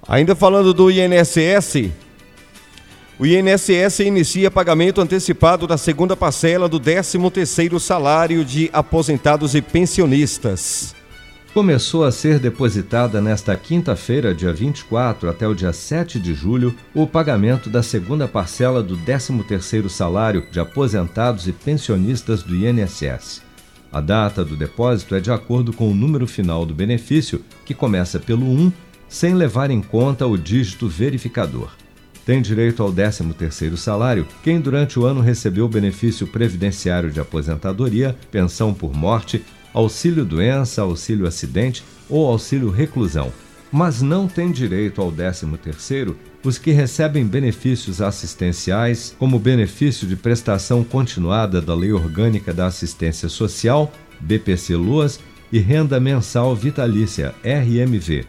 Ainda 0.07 0.35
falando 0.35 0.73
do 0.73 0.91
INSS, 0.91 1.91
o 3.19 3.25
INSS 3.25 3.99
inicia 3.99 4.49
pagamento 4.49 4.99
antecipado 4.99 5.67
da 5.67 5.77
segunda 5.77 6.15
parcela 6.15 6.67
do 6.67 6.79
13º 6.79 7.79
salário 7.79 8.43
de 8.43 8.69
aposentados 8.73 9.53
e 9.53 9.61
pensionistas. 9.61 10.95
Começou 11.53 12.03
a 12.03 12.11
ser 12.11 12.39
depositada 12.39 13.21
nesta 13.21 13.55
quinta-feira, 13.55 14.33
dia 14.33 14.51
24, 14.51 15.29
até 15.29 15.47
o 15.47 15.53
dia 15.53 15.71
7 15.71 16.19
de 16.19 16.33
julho, 16.33 16.75
o 16.95 17.05
pagamento 17.05 17.69
da 17.69 17.83
segunda 17.83 18.27
parcela 18.27 18.81
do 18.81 18.97
13º 18.97 19.87
salário 19.87 20.43
de 20.51 20.59
aposentados 20.59 21.47
e 21.47 21.51
pensionistas 21.51 22.41
do 22.41 22.55
INSS. 22.55 23.43
A 23.91 24.01
data 24.01 24.43
do 24.43 24.55
depósito 24.55 25.13
é 25.13 25.19
de 25.19 25.29
acordo 25.29 25.71
com 25.71 25.91
o 25.91 25.93
número 25.93 26.25
final 26.25 26.65
do 26.65 26.73
benefício, 26.73 27.45
que 27.63 27.75
começa 27.75 28.19
pelo 28.19 28.47
1, 28.47 28.73
sem 29.07 29.35
levar 29.35 29.69
em 29.69 29.83
conta 29.83 30.25
o 30.25 30.35
dígito 30.35 30.87
verificador. 30.87 31.69
Tem 32.25 32.41
direito 32.41 32.81
ao 32.81 32.91
13º 32.91 33.75
salário 33.75 34.25
quem 34.43 34.59
durante 34.59 34.97
o 34.97 35.05
ano 35.05 35.19
recebeu 35.19 35.67
benefício 35.67 36.25
previdenciário 36.25 37.11
de 37.11 37.19
aposentadoria, 37.19 38.15
pensão 38.31 38.73
por 38.73 38.93
morte, 38.93 39.43
auxílio 39.73 40.23
doença, 40.23 40.81
auxílio 40.81 41.27
acidente 41.27 41.83
ou 42.09 42.25
auxílio 42.25 42.69
reclusão. 42.69 43.31
Mas 43.71 44.01
não 44.01 44.27
tem 44.27 44.51
direito 44.51 45.01
ao 45.01 45.11
13º 45.11 46.15
os 46.43 46.57
que 46.57 46.71
recebem 46.71 47.25
benefícios 47.25 48.01
assistenciais, 48.01 49.15
como 49.17 49.39
benefício 49.39 50.05
de 50.05 50.15
prestação 50.15 50.83
continuada 50.83 51.61
da 51.61 51.73
Lei 51.73 51.91
Orgânica 51.91 52.53
da 52.53 52.67
Assistência 52.67 53.29
Social, 53.29 53.91
BPC-LOAS, 54.19 55.19
e 55.53 55.59
renda 55.59 55.99
mensal 55.99 56.55
vitalícia, 56.55 57.33
RMV, 57.43 58.25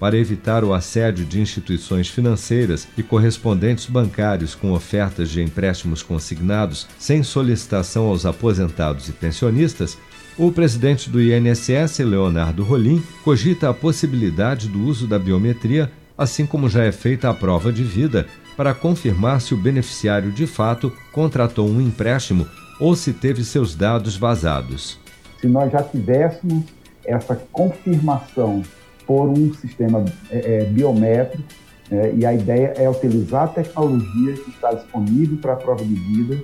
para 0.00 0.16
evitar 0.16 0.64
o 0.64 0.72
assédio 0.72 1.26
de 1.26 1.38
instituições 1.38 2.08
financeiras 2.08 2.88
e 2.96 3.02
correspondentes 3.02 3.84
bancários 3.84 4.54
com 4.54 4.72
ofertas 4.72 5.28
de 5.28 5.42
empréstimos 5.42 6.02
consignados 6.02 6.88
sem 6.98 7.22
solicitação 7.22 8.06
aos 8.06 8.24
aposentados 8.24 9.10
e 9.10 9.12
pensionistas, 9.12 9.98
o 10.38 10.50
presidente 10.50 11.10
do 11.10 11.20
INSS, 11.20 11.98
Leonardo 11.98 12.64
Rolim, 12.64 13.02
cogita 13.22 13.68
a 13.68 13.74
possibilidade 13.74 14.68
do 14.68 14.82
uso 14.82 15.06
da 15.06 15.18
biometria, 15.18 15.92
assim 16.16 16.46
como 16.46 16.66
já 16.66 16.82
é 16.82 16.92
feita 16.92 17.28
a 17.28 17.34
prova 17.34 17.70
de 17.70 17.84
vida, 17.84 18.26
para 18.56 18.72
confirmar 18.72 19.42
se 19.42 19.52
o 19.52 19.56
beneficiário 19.56 20.32
de 20.32 20.46
fato 20.46 20.90
contratou 21.12 21.68
um 21.68 21.80
empréstimo 21.80 22.48
ou 22.80 22.96
se 22.96 23.12
teve 23.12 23.44
seus 23.44 23.74
dados 23.74 24.16
vazados. 24.16 24.98
Se 25.38 25.46
nós 25.46 25.70
já 25.70 25.82
tivéssemos 25.82 26.64
essa 27.04 27.36
confirmação 27.52 28.62
por 29.06 29.28
um 29.28 29.52
sistema 29.54 30.04
é, 30.30 30.58
é, 30.58 30.64
biométrico, 30.64 31.42
é, 31.90 32.12
e 32.14 32.24
a 32.24 32.32
ideia 32.32 32.72
é 32.76 32.88
utilizar 32.88 33.44
a 33.44 33.48
tecnologia 33.48 34.34
que 34.34 34.50
está 34.50 34.72
disponível 34.72 35.38
para 35.38 35.54
a 35.54 35.56
prova 35.56 35.84
de 35.84 35.94
vida 35.94 36.40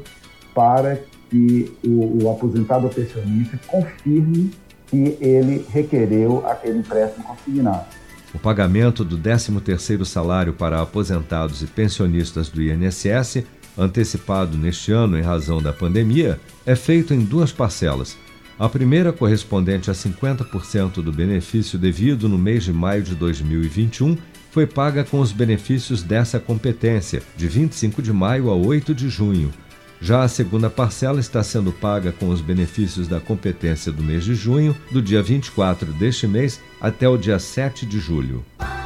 para 0.54 0.98
que 1.30 1.72
o, 1.84 2.24
o 2.24 2.30
aposentado 2.30 2.86
ou 2.86 2.90
pensionista 2.92 3.58
confirme 3.66 4.50
que 4.88 5.16
ele 5.20 5.64
requereu 5.70 6.44
aquele 6.46 6.78
empréstimo 6.78 7.24
consignado. 7.24 7.84
O 8.34 8.38
pagamento 8.38 9.04
do 9.04 9.18
13º 9.18 10.04
salário 10.04 10.52
para 10.52 10.80
aposentados 10.80 11.62
e 11.62 11.66
pensionistas 11.66 12.48
do 12.48 12.62
INSS, 12.62 13.44
antecipado 13.78 14.56
neste 14.56 14.92
ano 14.92 15.18
em 15.18 15.22
razão 15.22 15.60
da 15.60 15.72
pandemia, 15.72 16.40
é 16.64 16.74
feito 16.74 17.14
em 17.14 17.20
duas 17.20 17.52
parcelas, 17.52 18.16
a 18.58 18.68
primeira, 18.68 19.12
correspondente 19.12 19.90
a 19.90 19.94
50% 19.94 21.02
do 21.02 21.12
benefício 21.12 21.78
devido 21.78 22.26
no 22.28 22.38
mês 22.38 22.64
de 22.64 22.72
maio 22.72 23.02
de 23.02 23.14
2021, 23.14 24.16
foi 24.50 24.66
paga 24.66 25.04
com 25.04 25.20
os 25.20 25.30
benefícios 25.30 26.02
dessa 26.02 26.40
competência, 26.40 27.22
de 27.36 27.46
25 27.46 28.00
de 28.00 28.12
maio 28.14 28.48
a 28.48 28.54
8 28.54 28.94
de 28.94 29.10
junho. 29.10 29.52
Já 30.00 30.22
a 30.22 30.28
segunda 30.28 30.70
parcela 30.70 31.20
está 31.20 31.42
sendo 31.42 31.70
paga 31.70 32.12
com 32.12 32.28
os 32.30 32.40
benefícios 32.40 33.06
da 33.06 33.20
competência 33.20 33.92
do 33.92 34.02
mês 34.02 34.24
de 34.24 34.34
junho, 34.34 34.74
do 34.90 35.02
dia 35.02 35.22
24 35.22 35.92
deste 35.92 36.26
mês 36.26 36.60
até 36.80 37.06
o 37.06 37.18
dia 37.18 37.38
7 37.38 37.84
de 37.84 37.98
julho. 37.98 38.42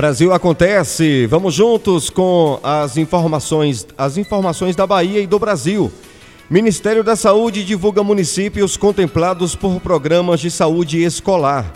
Brasil 0.00 0.32
acontece. 0.32 1.26
Vamos 1.26 1.52
juntos 1.52 2.08
com 2.08 2.58
as 2.62 2.96
informações, 2.96 3.86
as 3.98 4.16
informações 4.16 4.74
da 4.74 4.86
Bahia 4.86 5.20
e 5.20 5.26
do 5.26 5.38
Brasil. 5.38 5.92
Ministério 6.48 7.04
da 7.04 7.14
Saúde 7.14 7.62
divulga 7.62 8.02
municípios 8.02 8.78
contemplados 8.78 9.54
por 9.54 9.78
programas 9.78 10.40
de 10.40 10.50
saúde 10.50 11.04
escolar. 11.04 11.70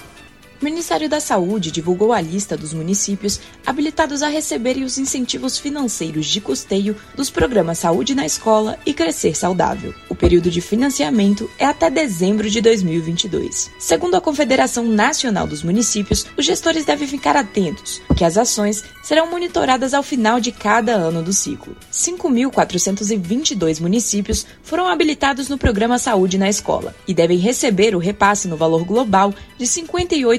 O 0.61 0.65
Ministério 0.65 1.09
da 1.09 1.21
Saúde 1.21 1.71
divulgou 1.71 2.13
a 2.13 2.21
lista 2.21 2.57
dos 2.57 2.73
municípios 2.73 3.41
habilitados 3.67 4.23
a 4.23 4.29
receberem 4.29 4.85
os 4.85 4.99
incentivos 4.99 5.59
financeiros 5.59 6.27
de 6.27 6.41
custeio 6.41 6.97
dos 7.17 7.29
programas 7.29 7.79
Saúde 7.79 8.15
na 8.15 8.25
Escola 8.25 8.79
e 8.87 8.95
Crescer 8.95 9.37
Saudável. 9.37 9.93
O 10.09 10.15
período 10.15 10.51
de 10.51 10.61
financiamento 10.61 11.51
é 11.59 11.67
até 11.67 11.91
dezembro 11.91 12.49
de 12.49 12.61
2022. 12.61 13.71
Segundo 13.79 14.15
a 14.15 14.21
Confederação 14.21 14.85
Nacional 14.85 15.47
dos 15.47 15.63
Municípios, 15.63 16.25
os 16.37 16.45
gestores 16.47 16.85
devem 16.85 17.09
ficar 17.09 17.37
atentos, 17.37 18.01
que 18.17 18.25
as 18.25 18.39
ações 18.39 18.85
serão 19.03 19.31
monitoradas 19.31 19.93
ao 19.93 20.03
final 20.03 20.39
de 20.39 20.53
cada 20.53 20.93
ano 20.93 21.23
do 21.23 21.33
ciclo. 21.33 21.77
5.422 21.93 23.81
municípios 23.81 24.47
foram 24.63 24.87
habilitados 24.89 25.49
no 25.49 25.59
programa 25.59 25.99
Saúde 25.99 26.39
na 26.39 26.49
Escola 26.49 26.95
e 27.07 27.13
devem 27.13 27.39
receber 27.39 27.95
o 27.95 27.99
repasse 27.99 28.47
no 28.49 28.57
valor 28.57 28.85
global 28.85 29.35
de 29.59 29.67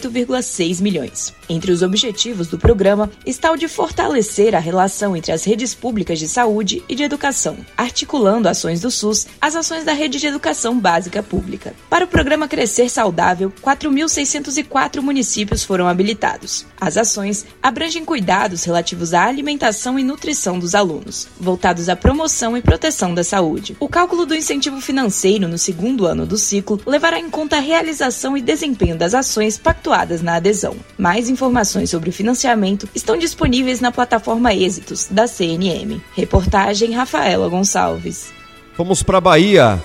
58,6 0.10 0.82
milhões. 0.82 1.34
Entre 1.48 1.72
os 1.72 1.82
objetivos 1.82 2.48
do 2.48 2.58
programa 2.58 3.10
está 3.26 3.52
o 3.52 3.58
de 3.58 3.68
fortalecer 3.68 4.56
a 4.56 4.60
relação 4.60 5.16
entre 5.16 5.32
as 5.32 5.44
redes 5.44 5.76
públicas 5.76 6.18
de 6.18 6.28
saúde 6.28 6.84
e 6.90 6.96
de 6.96 7.04
educação, 7.04 7.58
articulando 7.78 8.50
ações 8.50 8.82
do 8.82 8.90
SUS 8.90 9.28
às 9.40 9.56
ações 9.56 9.84
da 9.84 9.94
rede 9.94 10.20
de 10.20 10.28
educação 10.28 10.80
básica 10.80 11.22
pública. 11.22 11.74
Para 11.90 12.06
o 12.06 12.08
programa 12.08 12.48
Crescer 12.48 12.90
Saudável, 12.90 13.54
4.604 13.62 15.02
municípios 15.02 15.64
foram 15.64 15.88
habilitados. 15.88 16.66
As 16.80 16.98
ações 16.98 17.46
abrangem 17.62 18.04
cuidados 18.04 18.64
relativos 18.64 19.14
à 19.14 19.26
alimentação 19.26 20.00
e 20.00 20.04
nutrição 20.04 20.58
dos 20.58 20.74
alunos, 20.74 21.28
voltados 21.40 21.90
à 21.90 21.96
promoção 21.96 22.58
e 22.58 22.62
proteção 22.62 23.14
da 23.14 23.24
saúde. 23.24 23.78
O 23.80 23.88
cálculo 23.88 24.26
do 24.26 24.36
incentivo 24.36 24.82
financeiro 24.82 25.48
no 25.48 25.58
segundo 25.58 26.08
ano 26.08 26.26
do 26.26 26.38
ciclo 26.38 26.80
levará 26.86 27.20
em 27.20 27.30
conta 27.30 27.58
a 27.58 27.62
realização 27.62 28.36
e 28.36 28.42
desempenho 28.42 28.98
das 28.98 29.14
ações 29.14 29.58
pactuadas 29.58 29.95
na 30.22 30.36
adesão. 30.36 30.76
Mais 30.98 31.30
informações 31.30 31.90
sobre 31.90 32.10
o 32.10 32.14
financiamento 32.14 32.90
estão 32.94 33.18
disponíveis 33.18 33.80
na 33.80 33.92
plataforma 33.92 34.54
Êxitos 34.54 35.08
da 35.10 35.26
CNM. 35.26 36.02
Reportagem 36.14 36.92
Rafaela 36.92 37.48
Gonçalves. 37.48 38.34
Vamos 38.78 39.02
para 39.02 39.22
Bahia. 39.22 39.82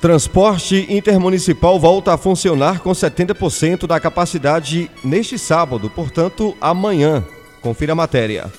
Transporte 0.00 0.86
intermunicipal 0.88 1.78
volta 1.78 2.14
a 2.14 2.16
funcionar 2.16 2.80
com 2.80 2.90
70% 2.90 3.86
da 3.86 4.00
capacidade 4.00 4.90
neste 5.04 5.38
sábado, 5.38 5.90
portanto, 5.90 6.56
amanhã. 6.58 7.22
Confira 7.60 7.92
a 7.92 7.96
matéria. 7.96 8.50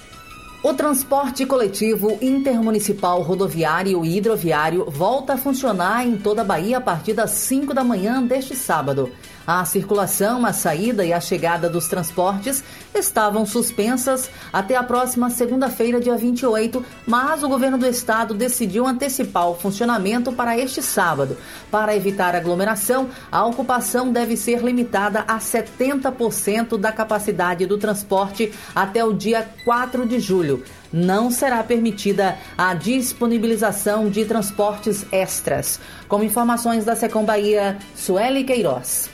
O 0.63 0.75
transporte 0.75 1.43
coletivo 1.43 2.19
intermunicipal 2.21 3.23
rodoviário 3.23 4.05
e 4.05 4.15
hidroviário 4.15 4.85
volta 4.87 5.33
a 5.33 5.37
funcionar 5.37 6.05
em 6.05 6.15
toda 6.15 6.41
a 6.43 6.45
Bahia 6.45 6.77
a 6.77 6.81
partir 6.81 7.13
das 7.13 7.31
5 7.31 7.73
da 7.73 7.83
manhã 7.83 8.21
deste 8.21 8.55
sábado. 8.55 9.09
A 9.45 9.65
circulação, 9.65 10.45
a 10.45 10.53
saída 10.53 11.03
e 11.03 11.11
a 11.11 11.19
chegada 11.19 11.69
dos 11.69 11.87
transportes 11.87 12.63
estavam 12.93 13.45
suspensas 13.45 14.29
até 14.51 14.75
a 14.75 14.83
próxima 14.83 15.29
segunda-feira, 15.29 15.99
dia 15.99 16.15
28, 16.15 16.83
mas 17.07 17.43
o 17.43 17.49
governo 17.49 17.77
do 17.77 17.85
estado 17.85 18.33
decidiu 18.33 18.85
antecipar 18.85 19.49
o 19.49 19.55
funcionamento 19.55 20.31
para 20.31 20.57
este 20.57 20.81
sábado. 20.81 21.37
Para 21.69 21.95
evitar 21.95 22.35
aglomeração, 22.35 23.09
a 23.31 23.45
ocupação 23.45 24.11
deve 24.11 24.35
ser 24.35 24.63
limitada 24.63 25.23
a 25.27 25.37
70% 25.37 26.77
da 26.77 26.91
capacidade 26.91 27.65
do 27.65 27.77
transporte 27.77 28.53
até 28.75 29.03
o 29.03 29.13
dia 29.13 29.47
4 29.63 30.05
de 30.05 30.19
julho 30.19 30.63
não 30.91 31.31
será 31.31 31.63
permitida 31.63 32.37
a 32.57 32.73
disponibilização 32.73 34.09
de 34.09 34.25
transportes 34.25 35.05
extras. 35.11 35.79
Com 36.07 36.21
informações 36.23 36.83
da 36.83 36.95
Secom 36.95 37.23
Bahia, 37.23 37.77
Sueli 37.95 38.43
Queiroz. 38.43 39.09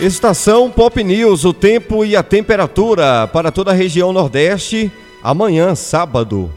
Estação 0.00 0.70
Pop 0.70 1.02
News, 1.02 1.44
o 1.44 1.52
tempo 1.52 2.04
e 2.04 2.14
a 2.14 2.22
temperatura 2.22 3.26
para 3.32 3.50
toda 3.50 3.72
a 3.72 3.74
região 3.74 4.12
Nordeste, 4.12 4.92
amanhã, 5.20 5.74
sábado. 5.74 6.52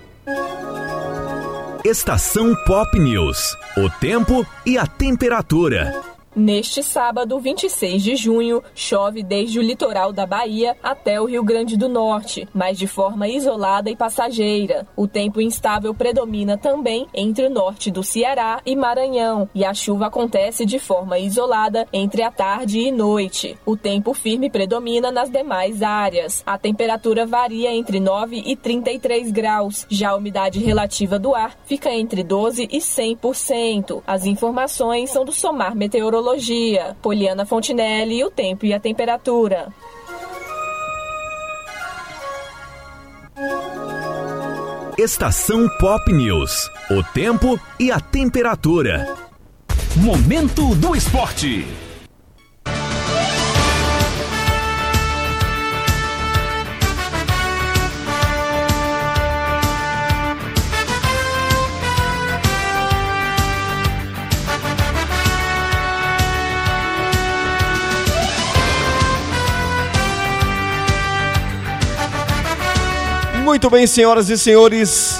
Estação 1.83 2.53
Pop 2.67 2.99
News, 2.99 3.57
o 3.75 3.89
tempo 3.99 4.45
e 4.63 4.77
a 4.77 4.85
temperatura. 4.85 5.91
Neste 6.33 6.81
sábado, 6.81 7.37
26 7.37 8.01
de 8.01 8.15
junho, 8.15 8.63
chove 8.73 9.21
desde 9.21 9.59
o 9.59 9.61
litoral 9.61 10.13
da 10.13 10.25
Bahia 10.25 10.77
até 10.81 11.19
o 11.19 11.25
Rio 11.25 11.43
Grande 11.43 11.75
do 11.75 11.89
Norte, 11.89 12.47
mas 12.53 12.77
de 12.77 12.87
forma 12.87 13.27
isolada 13.27 13.89
e 13.89 13.97
passageira. 13.97 14.87
O 14.95 15.09
tempo 15.09 15.41
instável 15.41 15.93
predomina 15.93 16.57
também 16.57 17.05
entre 17.13 17.45
o 17.45 17.49
norte 17.49 17.91
do 17.91 18.01
Ceará 18.01 18.61
e 18.65 18.77
Maranhão, 18.77 19.49
e 19.53 19.65
a 19.65 19.73
chuva 19.73 20.05
acontece 20.05 20.65
de 20.65 20.79
forma 20.79 21.19
isolada 21.19 21.85
entre 21.91 22.23
a 22.23 22.31
tarde 22.31 22.79
e 22.79 22.93
noite. 22.93 23.57
O 23.65 23.75
tempo 23.75 24.13
firme 24.13 24.49
predomina 24.49 25.11
nas 25.11 25.29
demais 25.29 25.83
áreas. 25.83 26.43
A 26.45 26.57
temperatura 26.57 27.25
varia 27.25 27.75
entre 27.75 27.99
9 27.99 28.41
e 28.45 28.55
33 28.55 29.31
graus, 29.31 29.85
já 29.89 30.11
a 30.11 30.15
umidade 30.15 30.59
relativa 30.59 31.19
do 31.19 31.35
ar 31.35 31.57
fica 31.65 31.93
entre 31.93 32.23
12 32.23 32.69
e 32.71 32.77
100%. 32.77 34.01
As 34.07 34.25
informações 34.25 35.09
são 35.09 35.25
do 35.25 35.33
Somar 35.33 35.75
Meteorológico 35.75 36.20
meteorologia. 36.21 36.95
Poliana 37.01 37.45
Fontinelli, 37.45 38.23
o 38.23 38.29
tempo 38.29 38.65
e 38.65 38.73
a 38.73 38.79
temperatura. 38.79 39.73
Estação 44.97 45.67
Pop 45.79 46.11
News. 46.13 46.69
O 46.91 47.03
tempo 47.11 47.59
e 47.79 47.91
a 47.91 47.99
temperatura. 47.99 49.15
Momento 49.95 50.75
do 50.75 50.95
esporte. 50.95 51.65
Muito 73.51 73.69
bem, 73.69 73.85
senhoras 73.85 74.29
e 74.29 74.37
senhores. 74.37 75.19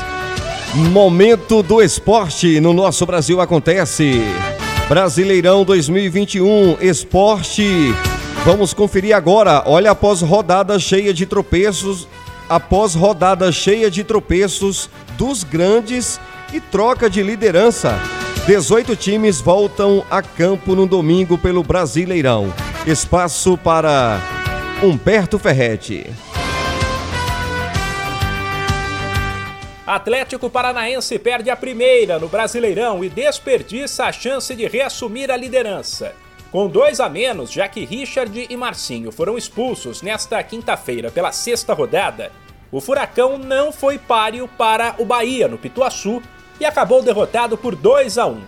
Momento 0.73 1.61
do 1.61 1.81
esporte 1.81 2.61
no 2.61 2.71
nosso 2.71 3.05
Brasil 3.05 3.41
acontece. 3.41 4.21
Brasileirão 4.87 5.65
2021, 5.65 6.77
esporte. 6.79 7.93
Vamos 8.45 8.73
conferir 8.73 9.13
agora. 9.13 9.63
Olha, 9.65 9.91
após 9.91 10.21
rodada 10.21 10.79
cheia 10.79 11.13
de 11.13 11.25
tropeços, 11.25 12.07
após 12.47 12.95
rodada 12.95 13.51
cheia 13.51 13.91
de 13.91 14.01
tropeços 14.01 14.89
dos 15.17 15.43
grandes 15.43 16.17
e 16.53 16.61
troca 16.61 17.09
de 17.09 17.21
liderança. 17.21 17.99
18 18.47 18.95
times 18.95 19.41
voltam 19.41 20.05
a 20.09 20.21
campo 20.21 20.73
no 20.73 20.87
domingo 20.87 21.37
pelo 21.37 21.63
Brasileirão. 21.63 22.53
Espaço 22.87 23.57
para 23.57 24.21
Humberto 24.81 25.37
Ferretti. 25.37 26.09
Atlético 29.93 30.49
Paranaense 30.49 31.19
perde 31.19 31.49
a 31.49 31.55
primeira 31.57 32.17
no 32.17 32.29
Brasileirão 32.29 33.03
e 33.03 33.09
desperdiça 33.09 34.05
a 34.05 34.11
chance 34.13 34.55
de 34.55 34.65
reassumir 34.65 35.29
a 35.29 35.35
liderança. 35.35 36.15
Com 36.49 36.69
dois 36.69 37.01
a 37.01 37.09
menos, 37.09 37.51
já 37.51 37.67
que 37.67 37.83
Richard 37.83 38.47
e 38.49 38.55
Marcinho 38.55 39.11
foram 39.11 39.37
expulsos 39.37 40.01
nesta 40.01 40.41
quinta-feira 40.43 41.11
pela 41.11 41.33
sexta 41.33 41.73
rodada, 41.73 42.31
o 42.71 42.79
Furacão 42.79 43.37
não 43.37 43.69
foi 43.73 43.97
páreo 43.97 44.47
para 44.57 44.95
o 44.97 45.03
Bahia 45.03 45.49
no 45.49 45.57
Pituaçu 45.57 46.23
e 46.57 46.63
acabou 46.63 47.03
derrotado 47.03 47.57
por 47.57 47.75
2 47.75 48.17
a 48.17 48.27
1. 48.27 48.41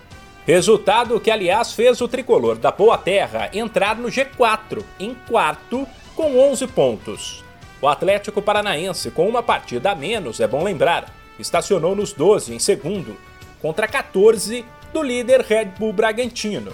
Resultado 0.46 1.20
que, 1.20 1.30
aliás, 1.30 1.74
fez 1.74 2.00
o 2.00 2.08
tricolor 2.08 2.56
da 2.56 2.70
Boa 2.70 2.96
Terra 2.96 3.50
entrar 3.52 3.98
no 3.98 4.08
G4, 4.08 4.82
em 4.98 5.14
quarto, 5.28 5.86
com 6.16 6.38
11 6.38 6.66
pontos. 6.68 7.44
O 7.82 7.86
Atlético 7.86 8.40
Paranaense, 8.40 9.10
com 9.10 9.28
uma 9.28 9.42
partida 9.42 9.90
a 9.90 9.94
menos, 9.94 10.40
é 10.40 10.46
bom 10.46 10.64
lembrar, 10.64 11.04
estacionou 11.38 11.94
nos 11.94 12.12
12 12.12 12.54
em 12.54 12.58
segundo, 12.58 13.16
contra 13.60 13.88
14 13.88 14.64
do 14.92 15.02
líder 15.02 15.40
Red 15.40 15.72
Bull 15.78 15.92
Bragantino. 15.92 16.72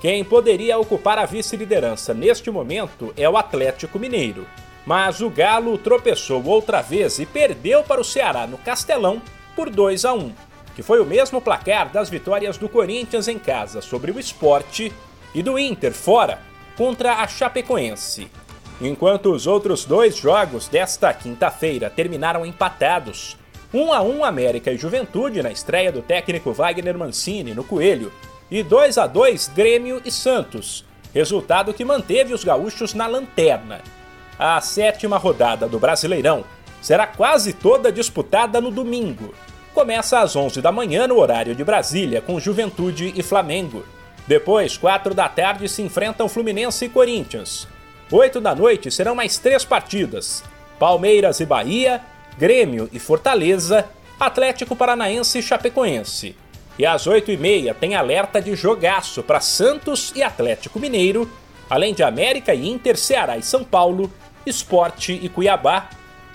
Quem 0.00 0.22
poderia 0.22 0.78
ocupar 0.78 1.18
a 1.18 1.24
vice-liderança 1.24 2.12
neste 2.12 2.50
momento 2.50 3.12
é 3.16 3.28
o 3.28 3.36
Atlético 3.36 3.98
Mineiro, 3.98 4.46
mas 4.86 5.20
o 5.20 5.28
Galo 5.28 5.76
tropeçou 5.78 6.44
outra 6.44 6.80
vez 6.80 7.18
e 7.18 7.26
perdeu 7.26 7.82
para 7.82 8.00
o 8.00 8.04
Ceará 8.04 8.46
no 8.46 8.58
Castelão 8.58 9.20
por 9.56 9.70
2 9.70 10.04
a 10.04 10.12
1, 10.12 10.32
que 10.76 10.82
foi 10.82 11.00
o 11.00 11.06
mesmo 11.06 11.40
placar 11.40 11.90
das 11.90 12.10
vitórias 12.10 12.56
do 12.58 12.68
Corinthians 12.68 13.26
em 13.26 13.38
casa 13.38 13.80
sobre 13.80 14.12
o 14.12 14.20
Esporte 14.20 14.92
e 15.34 15.42
do 15.42 15.58
Inter 15.58 15.92
fora 15.92 16.38
contra 16.76 17.14
a 17.14 17.26
Chapecoense. 17.26 18.30
Enquanto 18.80 19.32
os 19.32 19.46
outros 19.46 19.86
dois 19.86 20.16
jogos 20.16 20.68
desta 20.68 21.12
quinta-feira 21.14 21.88
terminaram 21.88 22.44
empatados, 22.44 23.38
1 23.76 23.92
a 23.92 24.00
1 24.00 24.24
América 24.24 24.72
e 24.72 24.78
Juventude 24.78 25.42
na 25.42 25.52
estreia 25.52 25.92
do 25.92 26.00
técnico 26.00 26.50
Wagner 26.50 26.96
Mancini 26.96 27.52
no 27.52 27.62
Coelho 27.62 28.10
e 28.50 28.62
2 28.62 28.96
a 28.96 29.06
2 29.06 29.48
Grêmio 29.48 30.00
e 30.02 30.10
Santos, 30.10 30.82
resultado 31.12 31.74
que 31.74 31.84
manteve 31.84 32.32
os 32.32 32.42
gaúchos 32.42 32.94
na 32.94 33.06
lanterna. 33.06 33.82
A 34.38 34.58
sétima 34.62 35.18
rodada 35.18 35.68
do 35.68 35.78
Brasileirão 35.78 36.42
será 36.80 37.06
quase 37.06 37.52
toda 37.52 37.92
disputada 37.92 38.62
no 38.62 38.70
domingo. 38.70 39.34
Começa 39.74 40.20
às 40.20 40.34
11 40.34 40.62
da 40.62 40.72
manhã 40.72 41.06
no 41.06 41.18
horário 41.18 41.54
de 41.54 41.62
Brasília 41.62 42.22
com 42.22 42.40
Juventude 42.40 43.12
e 43.14 43.22
Flamengo. 43.22 43.84
Depois, 44.26 44.78
4 44.78 45.12
da 45.12 45.28
tarde 45.28 45.68
se 45.68 45.82
enfrentam 45.82 46.30
Fluminense 46.30 46.86
e 46.86 46.88
Corinthians. 46.88 47.68
8 48.10 48.40
da 48.40 48.54
noite 48.54 48.90
serão 48.90 49.14
mais 49.14 49.36
três 49.36 49.66
partidas: 49.66 50.42
Palmeiras 50.78 51.40
e 51.40 51.44
Bahia, 51.44 52.00
Grêmio 52.38 52.88
e 52.92 52.98
Fortaleza, 52.98 53.88
Atlético 54.20 54.76
Paranaense 54.76 55.38
e 55.38 55.42
Chapecoense. 55.42 56.36
E 56.78 56.84
às 56.84 57.06
8h30 57.06 57.74
tem 57.74 57.94
alerta 57.94 58.40
de 58.40 58.54
jogaço 58.54 59.22
para 59.22 59.40
Santos 59.40 60.12
e 60.14 60.22
Atlético 60.22 60.78
Mineiro, 60.78 61.30
além 61.70 61.94
de 61.94 62.02
América 62.02 62.54
e 62.54 62.68
Inter, 62.68 62.96
Ceará 62.96 63.38
e 63.38 63.42
São 63.42 63.64
Paulo, 63.64 64.12
Esporte 64.44 65.12
e 65.12 65.28
Cuiabá. 65.28 65.88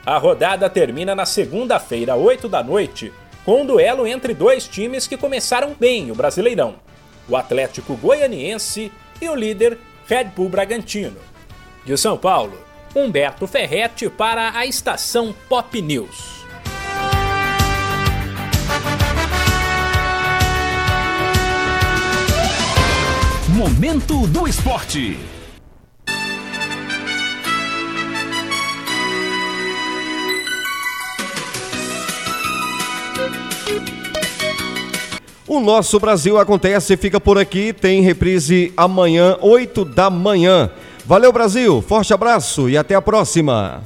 A 0.03 0.17
rodada 0.17 0.67
termina 0.69 1.13
na 1.13 1.25
segunda-feira, 1.27 2.15
8 2.15 2.49
da 2.49 2.63
noite, 2.63 3.13
com 3.45 3.61
um 3.61 3.65
duelo 3.65 4.07
entre 4.07 4.33
dois 4.33 4.67
times 4.67 5.05
que 5.05 5.17
começaram 5.17 5.75
bem 5.79 6.09
o 6.09 6.15
Brasileirão: 6.15 6.75
o 7.29 7.37
Atlético 7.37 7.95
Goianiense 7.95 8.91
e 9.21 9.29
o 9.29 9.35
líder 9.35 9.77
Red 10.07 10.25
Bull 10.35 10.49
Bragantino. 10.49 11.17
De 11.85 11.95
São 11.97 12.17
Paulo, 12.17 12.57
Humberto 12.93 13.47
Ferretti 13.47 14.09
para 14.09 14.57
a 14.57 14.65
estação 14.65 15.33
Pop 15.47 15.81
News. 15.81 16.41
Momento 23.47 24.27
do 24.27 24.45
Esporte. 24.45 25.17
O 35.47 35.59
nosso 35.59 35.99
Brasil 35.99 36.37
acontece, 36.37 36.97
fica 36.97 37.19
por 37.19 37.37
aqui, 37.37 37.71
tem 37.71 38.01
reprise 38.01 38.73
amanhã, 38.75 39.37
8 39.41 39.85
da 39.85 40.09
manhã. 40.09 40.69
Valeu, 41.05 41.31
Brasil, 41.31 41.81
forte 41.81 42.13
abraço 42.13 42.69
e 42.69 42.77
até 42.77 42.95
a 42.95 43.01
próxima. 43.01 43.81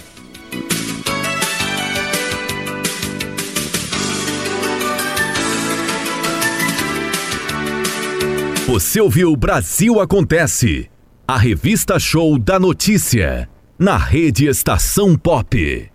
Você 8.68 9.00
ouviu 9.00 9.36
Brasil 9.36 10.00
Acontece, 10.02 10.90
a 11.28 11.38
revista 11.38 12.00
show 12.00 12.38
da 12.38 12.60
notícia, 12.60 13.48
na 13.78 13.96
rede 13.96 14.48
Estação 14.48 15.16
Pop. 15.16 15.95